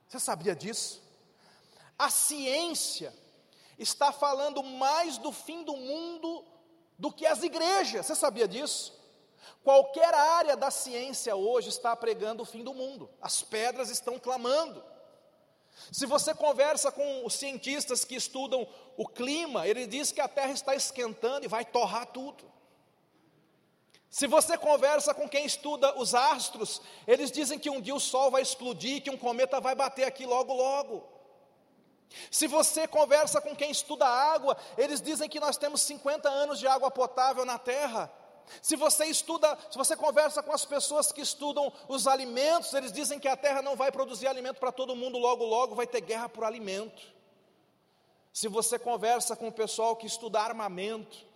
Você 0.09 0.21
sabia 0.21 0.55
disso? 0.55 1.03
A 1.99 2.11
ciência 2.11 3.14
está 3.79 4.12
falando 4.12 4.62
mais 4.62 5.19
do 5.19 5.33
fim 5.33 5.64
do 5.64 5.77
mundo 5.77 6.45
do 6.99 7.12
que 7.12 7.27
as 7.27 7.43
igrejas. 7.43 8.07
Você 8.07 8.14
sabia 8.14 8.47
disso? 8.47 8.93
Qualquer 9.62 10.12
área 10.14 10.57
da 10.57 10.71
ciência 10.71 11.35
hoje 11.35 11.69
está 11.69 11.95
pregando 11.97 12.43
o 12.43 12.47
fim 12.47 12.62
do 12.62 12.75
mundo. 12.75 13.11
As 13.21 13.43
pedras 13.43 13.90
estão 13.90 14.19
clamando. 14.19 14.85
Se 15.90 16.07
você 16.07 16.35
conversa 16.35 16.93
com 16.93 17.27
os 17.27 17.35
cientistas 17.35 18.05
que 18.05 18.14
estudam 18.14 18.67
o 18.97 19.07
clima, 19.09 19.67
ele 19.67 19.87
diz 19.87 20.12
que 20.12 20.21
a 20.21 20.29
Terra 20.29 20.53
está 20.53 20.75
esquentando 20.75 21.45
e 21.45 21.49
vai 21.49 21.64
torrar 21.64 22.07
tudo. 22.07 22.45
Se 24.14 24.29
você 24.29 24.57
conversa 24.57 25.12
com 25.12 25.29
quem 25.29 25.44
estuda 25.44 25.98
os 25.98 26.14
astros, 26.14 26.81
eles 27.05 27.33
dizem 27.33 27.59
que 27.59 27.68
um 27.68 27.81
dia 27.81 27.96
o 27.96 27.98
Sol 27.98 28.31
vai 28.31 28.42
explodir, 28.42 29.03
que 29.03 29.11
um 29.11 29.16
cometa 29.16 29.61
vai 29.61 29.74
bater 29.74 30.05
aqui 30.05 30.24
logo, 30.24 30.55
logo. 30.55 31.03
Se 32.31 32.46
você 32.46 32.87
conversa 32.87 33.40
com 33.40 33.57
quem 33.57 33.72
estuda 33.72 34.07
água, 34.07 34.57
eles 34.79 35.03
dizem 35.03 35.29
que 35.29 35.40
nós 35.40 35.57
temos 35.57 35.83
50 35.83 36.29
anos 36.29 36.61
de 36.61 36.66
água 36.68 36.92
potável 36.92 37.44
na 37.44 37.59
Terra. 37.59 38.09
Se 38.62 38.77
você 38.77 39.07
estuda, 39.07 39.59
se 39.68 39.77
você 39.77 39.96
conversa 39.96 40.44
com 40.44 40.53
as 40.53 40.64
pessoas 40.64 41.11
que 41.11 41.20
estudam 41.20 41.72
os 41.88 42.07
alimentos, 42.07 42.72
eles 42.72 42.92
dizem 42.92 43.18
que 43.18 43.27
a 43.27 43.37
terra 43.37 43.62
não 43.62 43.74
vai 43.74 43.90
produzir 43.90 44.29
alimento 44.29 44.61
para 44.61 44.70
todo 44.70 44.94
mundo, 44.94 45.18
logo, 45.18 45.44
logo 45.44 45.74
vai 45.74 45.88
ter 45.88 46.03
guerra 46.03 46.29
por 46.29 46.44
alimento. 46.44 47.03
Se 48.33 48.46
você 48.46 48.79
conversa 48.79 49.35
com 49.35 49.48
o 49.48 49.53
pessoal 49.53 49.96
que 49.96 50.07
estuda 50.07 50.40
armamento, 50.40 51.34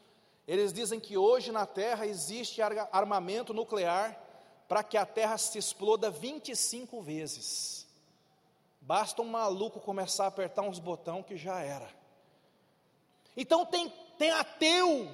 eles 0.48 0.72
dizem 0.72 0.98
que 0.98 1.14
hoje 1.18 1.52
na 1.52 1.66
terra 1.66 2.06
existe 2.06 2.62
armamento 2.62 3.52
nuclear 3.52 4.18
para 4.66 4.82
que 4.82 4.96
a 4.96 5.04
terra 5.04 5.37
se 5.37 5.58
exploda 5.58 6.11
25 6.11 7.02
vezes. 7.02 7.87
Basta 8.80 9.20
um 9.20 9.26
maluco 9.26 9.78
começar 9.78 10.24
a 10.24 10.28
apertar 10.28 10.62
uns 10.62 10.78
botões 10.78 11.26
que 11.26 11.37
já 11.37 11.61
era. 11.61 11.87
Então 13.37 13.66
tem, 13.66 13.92
tem 14.16 14.30
ateu 14.30 15.11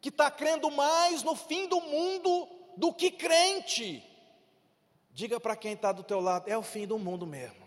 que 0.00 0.08
está 0.08 0.28
crendo 0.28 0.72
mais 0.72 1.22
no 1.22 1.36
fim 1.36 1.68
do 1.68 1.80
mundo 1.80 2.48
do 2.76 2.92
que 2.92 3.12
crente. 3.12 4.02
Diga 5.12 5.38
para 5.38 5.54
quem 5.54 5.74
está 5.74 5.92
do 5.92 6.02
teu 6.02 6.18
lado, 6.18 6.50
é 6.50 6.58
o 6.58 6.62
fim 6.62 6.84
do 6.84 6.98
mundo 6.98 7.24
mesmo. 7.24 7.63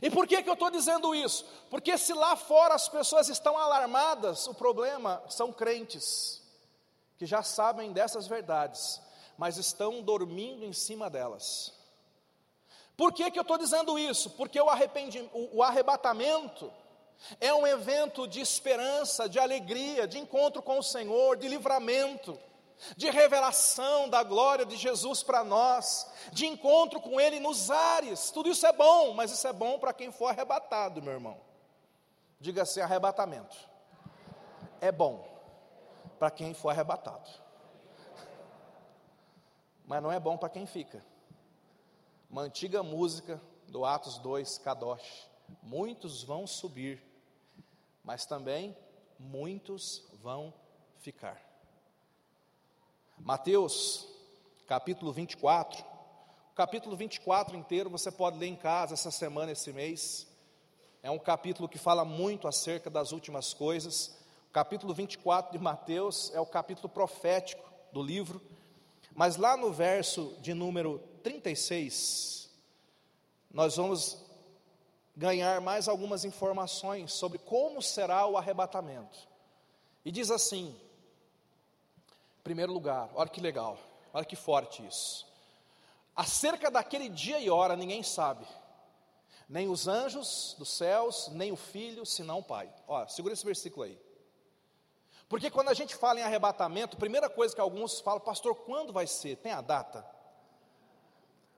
E 0.00 0.10
por 0.10 0.26
que, 0.26 0.42
que 0.42 0.48
eu 0.48 0.54
estou 0.54 0.70
dizendo 0.70 1.14
isso? 1.14 1.44
Porque 1.70 1.98
se 1.98 2.12
lá 2.12 2.36
fora 2.36 2.74
as 2.74 2.88
pessoas 2.88 3.28
estão 3.28 3.56
alarmadas, 3.56 4.46
o 4.46 4.54
problema 4.54 5.22
são 5.28 5.52
crentes, 5.52 6.42
que 7.16 7.26
já 7.26 7.42
sabem 7.42 7.92
dessas 7.92 8.26
verdades, 8.26 9.00
mas 9.36 9.56
estão 9.56 10.02
dormindo 10.02 10.64
em 10.64 10.72
cima 10.72 11.10
delas. 11.10 11.72
Por 12.96 13.12
que, 13.12 13.30
que 13.30 13.38
eu 13.38 13.42
estou 13.42 13.58
dizendo 13.58 13.98
isso? 13.98 14.30
Porque 14.30 14.60
o, 14.60 14.66
o 15.52 15.62
arrebatamento 15.62 16.72
é 17.40 17.52
um 17.52 17.66
evento 17.66 18.26
de 18.26 18.40
esperança, 18.40 19.28
de 19.28 19.38
alegria, 19.38 20.06
de 20.06 20.18
encontro 20.18 20.62
com 20.62 20.78
o 20.78 20.82
Senhor, 20.82 21.36
de 21.36 21.48
livramento, 21.48 22.38
de 22.96 23.10
revelação 23.10 24.08
da 24.08 24.22
glória 24.22 24.64
de 24.64 24.76
Jesus 24.76 25.22
para 25.22 25.42
nós, 25.42 26.10
de 26.32 26.46
encontro 26.46 27.00
com 27.00 27.20
Ele 27.20 27.40
nos 27.40 27.70
ares. 27.70 28.30
Tudo 28.30 28.48
isso 28.48 28.66
é 28.66 28.72
bom, 28.72 29.14
mas 29.14 29.30
isso 29.30 29.46
é 29.46 29.52
bom 29.52 29.78
para 29.78 29.92
quem 29.92 30.10
for 30.12 30.26
arrebatado, 30.26 31.02
meu 31.02 31.12
irmão. 31.12 31.40
Diga-se 32.40 32.80
arrebatamento. 32.80 33.56
É 34.80 34.92
bom 34.92 35.26
para 36.18 36.30
quem 36.30 36.54
for 36.54 36.70
arrebatado, 36.70 37.28
mas 39.84 40.02
não 40.02 40.10
é 40.10 40.18
bom 40.18 40.36
para 40.36 40.48
quem 40.48 40.66
fica 40.66 41.04
uma 42.30 42.42
antiga 42.42 42.82
música 42.82 43.40
do 43.68 43.84
Atos 43.84 44.18
2, 44.18 44.58
Kadosh. 44.58 45.28
Muitos 45.62 46.22
vão 46.22 46.46
subir, 46.46 47.02
mas 48.04 48.26
também 48.26 48.76
muitos 49.18 50.06
vão 50.20 50.52
ficar. 50.98 51.47
Mateus, 53.20 54.08
capítulo 54.66 55.12
24. 55.12 55.84
O 56.52 56.54
capítulo 56.54 56.96
24 56.96 57.56
inteiro 57.56 57.90
você 57.90 58.10
pode 58.10 58.38
ler 58.38 58.46
em 58.46 58.56
casa 58.56 58.94
essa 58.94 59.10
semana, 59.10 59.52
esse 59.52 59.72
mês. 59.72 60.26
É 61.02 61.10
um 61.10 61.18
capítulo 61.18 61.68
que 61.68 61.78
fala 61.78 62.04
muito 62.04 62.48
acerca 62.48 62.88
das 62.88 63.12
últimas 63.12 63.52
coisas. 63.52 64.16
O 64.48 64.52
capítulo 64.52 64.94
24 64.94 65.52
de 65.52 65.58
Mateus 65.58 66.32
é 66.34 66.40
o 66.40 66.46
capítulo 66.46 66.88
profético 66.88 67.62
do 67.92 68.02
livro. 68.02 68.40
Mas 69.14 69.36
lá 69.36 69.56
no 69.56 69.72
verso 69.72 70.36
de 70.40 70.54
número 70.54 71.00
36, 71.22 72.50
nós 73.50 73.76
vamos 73.76 74.24
ganhar 75.16 75.60
mais 75.60 75.88
algumas 75.88 76.24
informações 76.24 77.12
sobre 77.12 77.38
como 77.38 77.82
será 77.82 78.26
o 78.26 78.36
arrebatamento. 78.36 79.28
E 80.04 80.12
diz 80.12 80.30
assim: 80.30 80.74
primeiro 82.48 82.72
lugar, 82.72 83.10
olha 83.14 83.28
que 83.28 83.42
legal, 83.42 83.76
olha 84.10 84.24
que 84.24 84.34
forte 84.34 84.82
isso. 84.86 85.26
Acerca 86.16 86.70
daquele 86.70 87.10
dia 87.10 87.38
e 87.38 87.50
hora 87.50 87.76
ninguém 87.76 88.02
sabe, 88.02 88.46
nem 89.46 89.68
os 89.68 89.86
anjos 89.86 90.56
dos 90.58 90.70
céus, 90.70 91.28
nem 91.32 91.52
o 91.52 91.56
filho, 91.56 92.06
senão 92.06 92.38
o 92.38 92.42
Pai. 92.42 92.72
Olha, 92.86 93.06
segura 93.06 93.34
esse 93.34 93.44
versículo 93.44 93.84
aí. 93.84 94.00
Porque 95.28 95.50
quando 95.50 95.68
a 95.68 95.74
gente 95.74 95.94
fala 95.94 96.20
em 96.20 96.22
arrebatamento, 96.22 96.96
a 96.96 96.98
primeira 96.98 97.28
coisa 97.28 97.54
que 97.54 97.60
alguns 97.60 98.00
falam, 98.00 98.20
pastor, 98.20 98.54
quando 98.54 98.94
vai 98.94 99.06
ser? 99.06 99.36
Tem 99.36 99.52
a 99.52 99.60
data? 99.60 100.02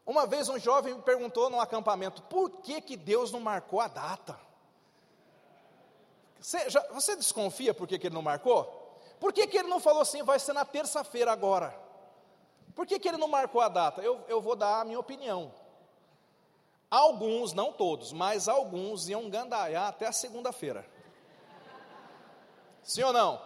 Uma 0.05 0.27
vez 0.27 0.49
um 0.49 0.59
jovem 0.59 0.93
me 0.93 1.03
perguntou 1.03 1.49
num 1.49 1.61
acampamento, 1.61 2.21
por 2.23 2.51
que, 2.63 2.81
que 2.81 2.97
Deus 2.97 3.31
não 3.31 3.39
marcou 3.39 3.81
a 3.81 3.87
data? 3.87 4.37
Você, 6.41 6.69
já, 6.69 6.85
você 6.89 7.15
desconfia 7.15 7.73
por 7.73 7.87
que, 7.87 7.97
que 7.97 8.09
ele 8.09 8.15
não 8.17 8.23
marcou? 8.23 8.80
Por 9.21 9.35
que, 9.35 9.47
que 9.47 9.59
ele 9.59 9.69
não 9.69 9.79
falou 9.79 10.01
assim, 10.01 10.23
vai 10.23 10.39
ser 10.39 10.55
na 10.55 10.65
terça-feira 10.65 11.31
agora? 11.31 11.79
Por 12.75 12.87
que, 12.87 12.99
que 12.99 13.07
ele 13.07 13.19
não 13.19 13.29
marcou 13.29 13.61
a 13.61 13.69
data? 13.69 14.01
Eu, 14.01 14.25
eu 14.27 14.41
vou 14.41 14.57
dar 14.57 14.81
a 14.81 14.85
minha 14.85 14.99
opinião. 14.99 15.53
Alguns, 16.91 17.53
não 17.53 17.73
todos, 17.73 18.13
mas 18.13 18.49
alguns 18.49 19.09
iam 19.09 19.29
gandaiar 19.29 19.89
até 19.89 20.07
a 20.07 20.13
segunda-feira. 20.13 20.85
Sim 22.83 23.03
ou 23.03 23.13
não? 23.13 23.41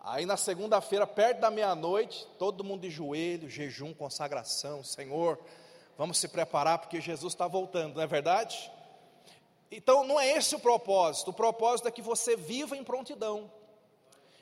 Aí 0.00 0.24
na 0.24 0.36
segunda-feira, 0.36 1.06
perto 1.06 1.40
da 1.40 1.50
meia-noite, 1.50 2.26
todo 2.38 2.64
mundo 2.64 2.82
de 2.82 2.90
joelho, 2.90 3.50
jejum, 3.50 3.92
consagração, 3.92 4.82
Senhor, 4.82 5.38
vamos 5.98 6.16
se 6.16 6.28
preparar 6.28 6.78
porque 6.78 7.00
Jesus 7.00 7.34
está 7.34 7.46
voltando, 7.46 7.96
não 7.96 8.02
é 8.02 8.06
verdade? 8.06 8.70
Então 9.70 10.04
não 10.04 10.18
é 10.18 10.30
esse 10.30 10.54
o 10.54 10.60
propósito, 10.60 11.32
o 11.32 11.34
propósito 11.34 11.88
é 11.88 11.90
que 11.90 12.00
você 12.00 12.34
viva 12.34 12.76
em 12.76 12.84
prontidão. 12.84 13.50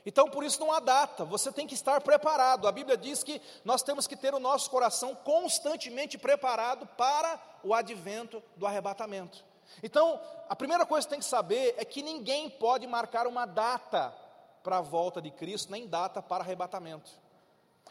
Então, 0.09 0.27
por 0.27 0.42
isso 0.42 0.59
não 0.59 0.73
há 0.73 0.81
data, 0.81 1.23
você 1.23 1.53
tem 1.53 1.66
que 1.66 1.75
estar 1.75 2.01
preparado. 2.01 2.66
A 2.66 2.73
Bíblia 2.73 2.97
diz 2.97 3.23
que 3.23 3.42
nós 3.62 3.83
temos 3.83 4.07
que 4.07 4.16
ter 4.16 4.33
o 4.33 4.40
nosso 4.40 4.71
coração 4.71 5.14
constantemente 5.14 6.16
preparado 6.16 6.87
para 6.97 7.38
o 7.62 7.75
advento 7.75 8.42
do 8.57 8.66
arrebatamento. 8.66 9.44
Então, 9.83 10.18
a 10.49 10.57
primeira 10.57 10.87
coisa 10.87 11.07
que 11.07 11.11
tem 11.11 11.18
que 11.18 11.27
saber 11.27 11.75
é 11.77 11.85
que 11.85 12.03
ninguém 12.03 12.49
pode 12.49 12.87
marcar 12.87 13.27
uma 13.27 13.44
data 13.44 14.16
para 14.62 14.79
a 14.79 14.81
volta 14.81 15.21
de 15.21 15.31
Cristo, 15.31 15.71
nem 15.71 15.87
data 15.87 16.23
para 16.23 16.42
arrebatamento. 16.42 17.11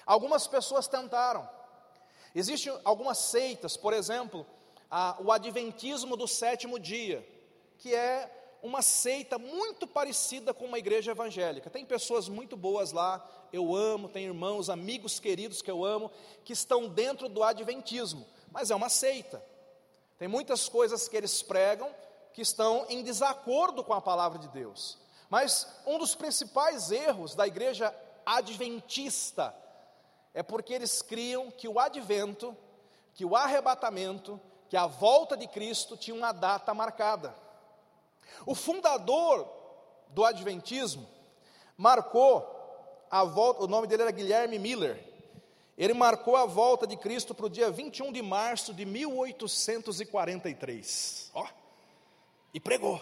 Algumas 0.03 0.47
pessoas 0.47 0.88
tentaram. 0.88 1.47
Existem 2.34 2.75
algumas 2.84 3.19
seitas, 3.19 3.77
por 3.77 3.93
exemplo, 3.93 4.43
a, 4.89 5.17
o 5.19 5.32
Adventismo 5.32 6.17
do 6.17 6.27
sétimo 6.27 6.80
dia, 6.80 7.23
que 7.77 7.93
é 7.93 8.37
uma 8.62 8.82
seita 8.82 9.38
muito 9.38 9.86
parecida 9.88 10.54
com 10.54 10.65
uma 10.65 10.80
igreja 10.80 11.12
evangélica. 11.12 11.70
Tem 11.70 11.86
pessoas 11.86 12.28
muito 12.28 12.58
boas 12.58 12.91
lá, 12.91 13.26
eu 13.52 13.76
amo, 13.76 14.10
tem 14.10 14.26
irmãos, 14.26 14.70
amigos 14.70 15.20
queridos 15.20 15.62
que 15.62 15.72
eu 15.72 15.86
amo, 15.86 16.12
que 16.43 16.54
estão 16.54 16.88
dentro 16.88 17.30
do 17.30 17.43
adventismo, 17.43 18.26
mas 18.52 18.72
é 18.72 18.76
uma 18.76 18.89
seita. 18.89 19.43
Tem 20.17 20.28
muitas 20.28 20.67
coisas 20.67 21.08
que 21.08 21.15
eles 21.15 21.41
pregam 21.41 21.93
que 22.34 22.41
estão 22.41 22.86
em 22.89 23.04
desacordo 23.04 23.84
com 23.84 23.93
a 23.93 24.02
palavra 24.02 24.39
de 24.39 24.48
Deus. 24.50 24.98
Mas 25.30 25.67
um 25.86 25.98
dos 25.98 26.15
principais 26.15 26.91
erros 26.91 27.36
da 27.36 27.46
igreja 27.48 27.93
adventista 28.26 29.56
é 30.34 30.43
porque 30.43 30.74
eles 30.74 31.02
criam 31.02 31.50
que 31.50 31.67
o 31.67 31.80
advento, 31.80 32.56
que 33.13 33.26
o 33.26 33.36
arrebatamento, 33.36 34.39
que 34.70 34.78
a 34.78 34.86
volta 34.86 35.36
de 35.36 35.48
Cristo 35.48 35.98
tinha 35.98 36.15
uma 36.15 36.32
data 36.32 36.74
marcada. 36.74 37.36
O 38.46 38.56
fundador 38.56 39.48
do 40.10 40.26
Adventismo 40.26 41.08
marcou 41.78 42.58
a 43.10 43.24
volta, 43.24 43.63
o 43.63 43.68
nome 43.68 43.88
dele 43.88 44.02
era 44.04 44.12
Guilherme 44.12 44.60
Miller. 44.60 45.02
Ele 45.78 45.94
marcou 45.94 46.36
a 46.36 46.46
volta 46.46 46.86
de 46.88 46.98
Cristo 46.98 47.34
para 47.36 47.46
o 47.46 47.50
dia 47.50 47.70
21 47.70 48.12
de 48.12 48.22
março 48.22 48.74
de 48.74 48.84
1843. 48.84 51.32
Ó, 51.34 51.48
e 52.54 52.60
pregou. 52.60 53.02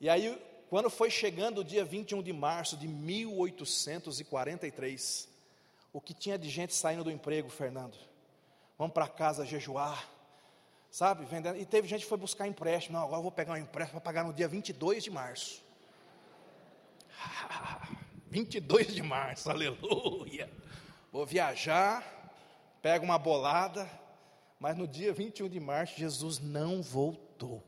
E 0.00 0.08
aí, 0.08 0.40
quando 0.68 0.88
foi 0.90 1.10
chegando 1.10 1.62
o 1.62 1.64
dia 1.64 1.84
21 1.84 2.22
de 2.22 2.32
março 2.32 2.76
de 2.76 2.86
1843, 2.86 5.28
o 5.92 6.00
que 6.00 6.12
tinha 6.12 6.38
de 6.38 6.50
gente 6.50 6.74
saindo 6.74 7.04
do 7.04 7.10
emprego, 7.10 7.48
Fernando? 7.48 7.96
Vamos 8.76 8.92
para 8.92 9.08
casa 9.08 9.46
jejuar 9.46 10.17
sabe, 10.90 11.24
vendendo. 11.24 11.56
E 11.56 11.64
teve 11.64 11.88
gente 11.88 12.02
que 12.02 12.08
foi 12.08 12.18
buscar 12.18 12.46
empréstimo. 12.46 12.98
Não, 12.98 13.04
agora 13.04 13.18
eu 13.18 13.22
vou 13.22 13.32
pegar 13.32 13.52
um 13.54 13.56
empréstimo 13.56 14.00
para 14.00 14.12
pagar 14.12 14.24
no 14.24 14.32
dia 14.32 14.48
22 14.48 15.04
de 15.04 15.10
março. 15.10 15.62
22 18.30 18.94
de 18.94 19.02
março, 19.02 19.50
aleluia. 19.50 20.50
Vou 21.10 21.24
viajar, 21.24 22.04
pego 22.82 23.04
uma 23.04 23.18
bolada, 23.18 23.88
mas 24.60 24.76
no 24.76 24.86
dia 24.86 25.12
21 25.12 25.48
de 25.48 25.60
março 25.60 25.98
Jesus 25.98 26.38
não 26.38 26.82
voltou. 26.82 27.62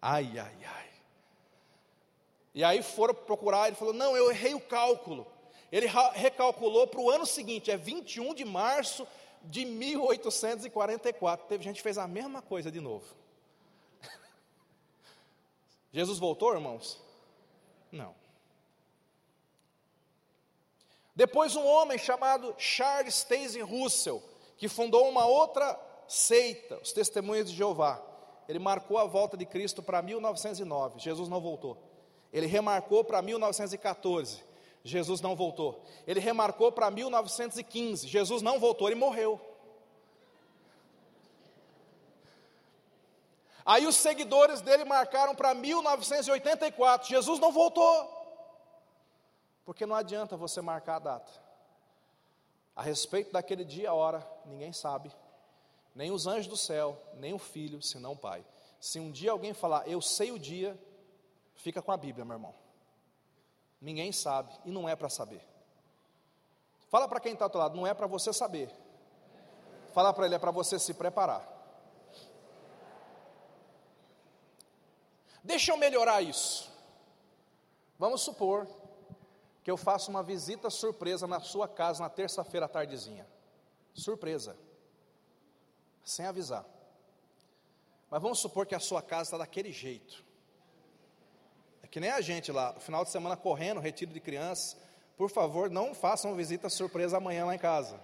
Ai, 0.00 0.38
ai, 0.38 0.56
ai. 0.64 0.88
E 2.54 2.64
aí 2.64 2.82
foram 2.82 3.14
procurar, 3.14 3.68
ele 3.68 3.76
falou: 3.76 3.94
Não, 3.94 4.16
eu 4.16 4.30
errei 4.30 4.54
o 4.54 4.60
cálculo. 4.60 5.26
Ele 5.70 5.86
recalculou 6.14 6.86
para 6.86 7.00
o 7.00 7.10
ano 7.10 7.24
seguinte, 7.24 7.70
é 7.70 7.76
21 7.78 8.34
de 8.34 8.44
março 8.44 9.06
de 9.44 9.64
1844. 9.64 11.46
Teve 11.46 11.64
gente 11.64 11.76
que 11.76 11.82
fez 11.82 11.98
a 11.98 12.06
mesma 12.06 12.42
coisa 12.42 12.70
de 12.70 12.80
novo. 12.80 13.04
Jesus 15.92 16.18
voltou, 16.18 16.52
irmãos? 16.52 17.00
Não. 17.90 18.14
Depois 21.14 21.54
um 21.56 21.66
homem 21.66 21.98
chamado 21.98 22.54
Charles 22.56 23.16
Stacey 23.16 23.60
Russell, 23.60 24.22
que 24.56 24.68
fundou 24.68 25.08
uma 25.08 25.26
outra 25.26 25.78
seita, 26.08 26.78
os 26.82 26.92
Testemunhas 26.92 27.50
de 27.50 27.56
Jeová. 27.56 28.02
Ele 28.48 28.58
marcou 28.58 28.98
a 28.98 29.04
volta 29.04 29.36
de 29.36 29.46
Cristo 29.46 29.82
para 29.82 30.02
1909. 30.02 30.98
Jesus 30.98 31.28
não 31.28 31.40
voltou. 31.40 31.78
Ele 32.32 32.46
remarcou 32.46 33.04
para 33.04 33.20
1914. 33.20 34.42
Jesus 34.84 35.20
não 35.20 35.36
voltou. 35.36 35.84
Ele 36.06 36.18
remarcou 36.18 36.72
para 36.72 36.90
1915, 36.90 38.08
Jesus 38.08 38.42
não 38.42 38.58
voltou, 38.58 38.88
ele 38.88 38.96
morreu. 38.96 39.40
Aí 43.64 43.86
os 43.86 43.96
seguidores 43.96 44.60
dele 44.60 44.84
marcaram 44.84 45.34
para 45.34 45.54
1984, 45.54 47.08
Jesus 47.08 47.38
não 47.38 47.52
voltou. 47.52 48.20
Porque 49.64 49.86
não 49.86 49.94
adianta 49.94 50.36
você 50.36 50.60
marcar 50.60 50.96
a 50.96 50.98
data. 50.98 51.32
A 52.74 52.82
respeito 52.82 53.32
daquele 53.32 53.64
dia 53.64 53.84
e 53.84 53.86
a 53.86 53.94
hora, 53.94 54.26
ninguém 54.44 54.72
sabe. 54.72 55.12
Nem 55.94 56.10
os 56.10 56.26
anjos 56.26 56.48
do 56.48 56.56
céu, 56.56 57.00
nem 57.14 57.32
o 57.32 57.38
filho, 57.38 57.80
senão 57.80 58.12
o 58.12 58.16
pai. 58.16 58.44
Se 58.80 58.98
um 58.98 59.12
dia 59.12 59.30
alguém 59.30 59.52
falar, 59.52 59.86
eu 59.86 60.00
sei 60.00 60.32
o 60.32 60.38
dia, 60.38 60.76
fica 61.54 61.80
com 61.80 61.92
a 61.92 61.96
Bíblia, 61.96 62.24
meu 62.24 62.34
irmão. 62.34 62.61
Ninguém 63.82 64.12
sabe 64.12 64.56
e 64.64 64.70
não 64.70 64.88
é 64.88 64.94
para 64.94 65.08
saber. 65.08 65.44
Fala 66.88 67.08
para 67.08 67.18
quem 67.18 67.32
está 67.32 67.46
ao 67.46 67.50
teu 67.50 67.60
lado, 67.60 67.76
não 67.76 67.84
é 67.84 67.92
para 67.92 68.06
você 68.06 68.32
saber. 68.32 68.70
Fala 69.92 70.14
para 70.14 70.24
ele, 70.24 70.36
é 70.36 70.38
para 70.38 70.52
você 70.52 70.78
se 70.78 70.94
preparar. 70.94 71.48
Deixa 75.42 75.72
eu 75.72 75.76
melhorar 75.76 76.22
isso. 76.22 76.70
Vamos 77.98 78.22
supor 78.22 78.68
que 79.64 79.70
eu 79.70 79.76
faça 79.76 80.10
uma 80.10 80.22
visita 80.22 80.70
surpresa 80.70 81.26
na 81.26 81.40
sua 81.40 81.66
casa 81.66 82.04
na 82.04 82.08
terça-feira 82.08 82.66
à 82.66 82.68
tardezinha. 82.68 83.26
Surpresa. 83.92 84.56
Sem 86.04 86.24
avisar. 86.24 86.64
Mas 88.08 88.22
vamos 88.22 88.38
supor 88.38 88.64
que 88.64 88.76
a 88.76 88.80
sua 88.80 89.02
casa 89.02 89.22
está 89.22 89.38
daquele 89.38 89.72
jeito 89.72 90.31
que 91.92 92.00
nem 92.00 92.10
a 92.10 92.22
gente 92.22 92.50
lá, 92.50 92.72
final 92.80 93.04
de 93.04 93.10
semana 93.10 93.36
correndo, 93.36 93.78
retiro 93.78 94.14
de 94.14 94.18
crianças. 94.18 94.74
Por 95.14 95.28
favor, 95.28 95.68
não 95.68 95.94
façam 95.94 96.34
visita 96.34 96.70
surpresa 96.70 97.18
amanhã 97.18 97.44
lá 97.44 97.54
em 97.54 97.58
casa. 97.58 98.00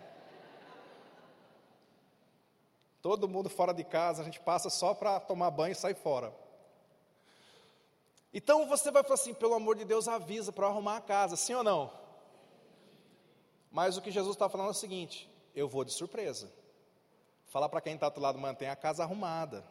Todo 3.00 3.26
mundo 3.26 3.48
fora 3.48 3.72
de 3.72 3.82
casa, 3.82 4.20
a 4.20 4.24
gente 4.26 4.40
passa 4.40 4.68
só 4.68 4.92
para 4.92 5.18
tomar 5.18 5.50
banho 5.50 5.72
e 5.72 5.74
sair 5.74 5.94
fora. 5.94 6.34
Então 8.30 8.68
você 8.68 8.90
vai 8.90 9.02
falar 9.02 9.14
assim: 9.14 9.32
pelo 9.32 9.54
amor 9.54 9.74
de 9.74 9.86
Deus, 9.86 10.06
avisa 10.06 10.52
para 10.52 10.66
arrumar 10.66 10.98
a 10.98 11.00
casa, 11.00 11.34
sim 11.34 11.54
ou 11.54 11.64
não? 11.64 11.90
Mas 13.70 13.96
o 13.96 14.02
que 14.02 14.10
Jesus 14.10 14.36
está 14.36 14.50
falando 14.50 14.68
é 14.68 14.72
o 14.72 14.74
seguinte: 14.74 15.30
eu 15.54 15.66
vou 15.66 15.82
de 15.82 15.94
surpresa. 15.94 16.52
Fala 17.46 17.70
para 17.70 17.80
quem 17.80 17.94
está 17.94 18.10
do 18.10 18.20
lado, 18.20 18.38
mantém 18.38 18.68
a 18.68 18.76
casa 18.76 19.02
arrumada. 19.02 19.64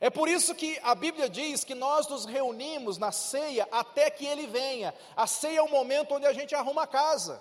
É 0.00 0.10
por 0.10 0.28
isso 0.28 0.54
que 0.54 0.78
a 0.82 0.94
Bíblia 0.94 1.28
diz 1.28 1.64
que 1.64 1.74
nós 1.74 2.08
nos 2.08 2.24
reunimos 2.24 2.98
na 2.98 3.12
ceia 3.12 3.68
até 3.70 4.10
que 4.10 4.26
ele 4.26 4.46
venha. 4.46 4.94
A 5.16 5.26
ceia 5.26 5.58
é 5.58 5.62
o 5.62 5.70
momento 5.70 6.14
onde 6.14 6.26
a 6.26 6.32
gente 6.32 6.54
arruma 6.54 6.82
a 6.82 6.86
casa. 6.86 7.40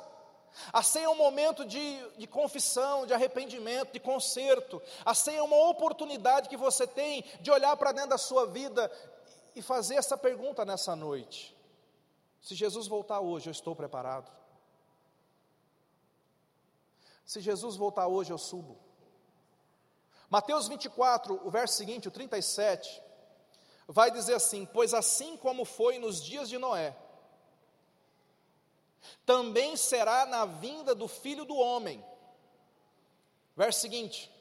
A 0.71 0.83
ceia 0.83 1.05
é 1.05 1.09
um 1.09 1.15
momento 1.15 1.65
de, 1.65 1.99
de 2.17 2.27
confissão, 2.27 3.05
de 3.05 3.13
arrependimento, 3.13 3.91
de 3.91 3.99
conserto. 3.99 4.81
A 5.03 5.13
ceia 5.13 5.39
é 5.39 5.43
uma 5.43 5.69
oportunidade 5.69 6.47
que 6.49 6.57
você 6.57 6.85
tem 6.85 7.23
de 7.41 7.49
olhar 7.49 7.75
para 7.75 7.91
dentro 7.91 8.11
da 8.11 8.17
sua 8.17 8.45
vida 8.45 8.91
e 9.55 9.61
fazer 9.61 9.95
essa 9.95 10.17
pergunta 10.17 10.63
nessa 10.63 10.95
noite: 10.95 11.55
Se 12.41 12.53
Jesus 12.53 12.87
voltar 12.87 13.19
hoje, 13.19 13.49
eu 13.49 13.51
estou 13.51 13.75
preparado? 13.75 14.31
Se 17.25 17.41
Jesus 17.41 17.75
voltar 17.75 18.07
hoje, 18.07 18.31
eu 18.31 18.37
subo. 18.37 18.77
Mateus 20.33 20.67
24, 20.67 21.41
o 21.45 21.51
verso 21.51 21.75
seguinte, 21.75 22.07
o 22.07 22.11
37, 22.11 23.03
vai 23.87 24.09
dizer 24.09 24.33
assim: 24.33 24.65
Pois 24.65 24.91
assim 24.91 25.37
como 25.37 25.63
foi 25.63 25.99
nos 25.99 26.23
dias 26.23 26.49
de 26.49 26.57
Noé, 26.57 26.97
também 29.27 29.77
será 29.77 30.25
na 30.25 30.43
vinda 30.45 30.95
do 30.95 31.07
filho 31.07 31.45
do 31.45 31.55
homem. 31.55 32.03
Verso 33.55 33.81
seguinte: 33.81 34.31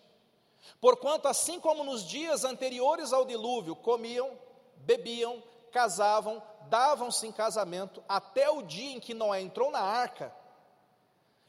Porquanto, 0.81 1.29
assim 1.29 1.61
como 1.61 1.85
nos 1.85 2.05
dias 2.05 2.43
anteriores 2.43 3.13
ao 3.13 3.27
dilúvio, 3.27 3.77
comiam, 3.77 4.39
bebiam, 4.77 5.43
casavam, 5.71 6.43
davam-se 6.71 7.27
em 7.27 7.33
casamento, 7.33 8.03
até 8.09 8.49
o 8.49 8.63
dia 8.63 8.97
em 8.97 8.99
que 8.99 9.13
Noé 9.13 9.43
entrou 9.43 9.71
na 9.71 9.81
arca, 9.81 10.35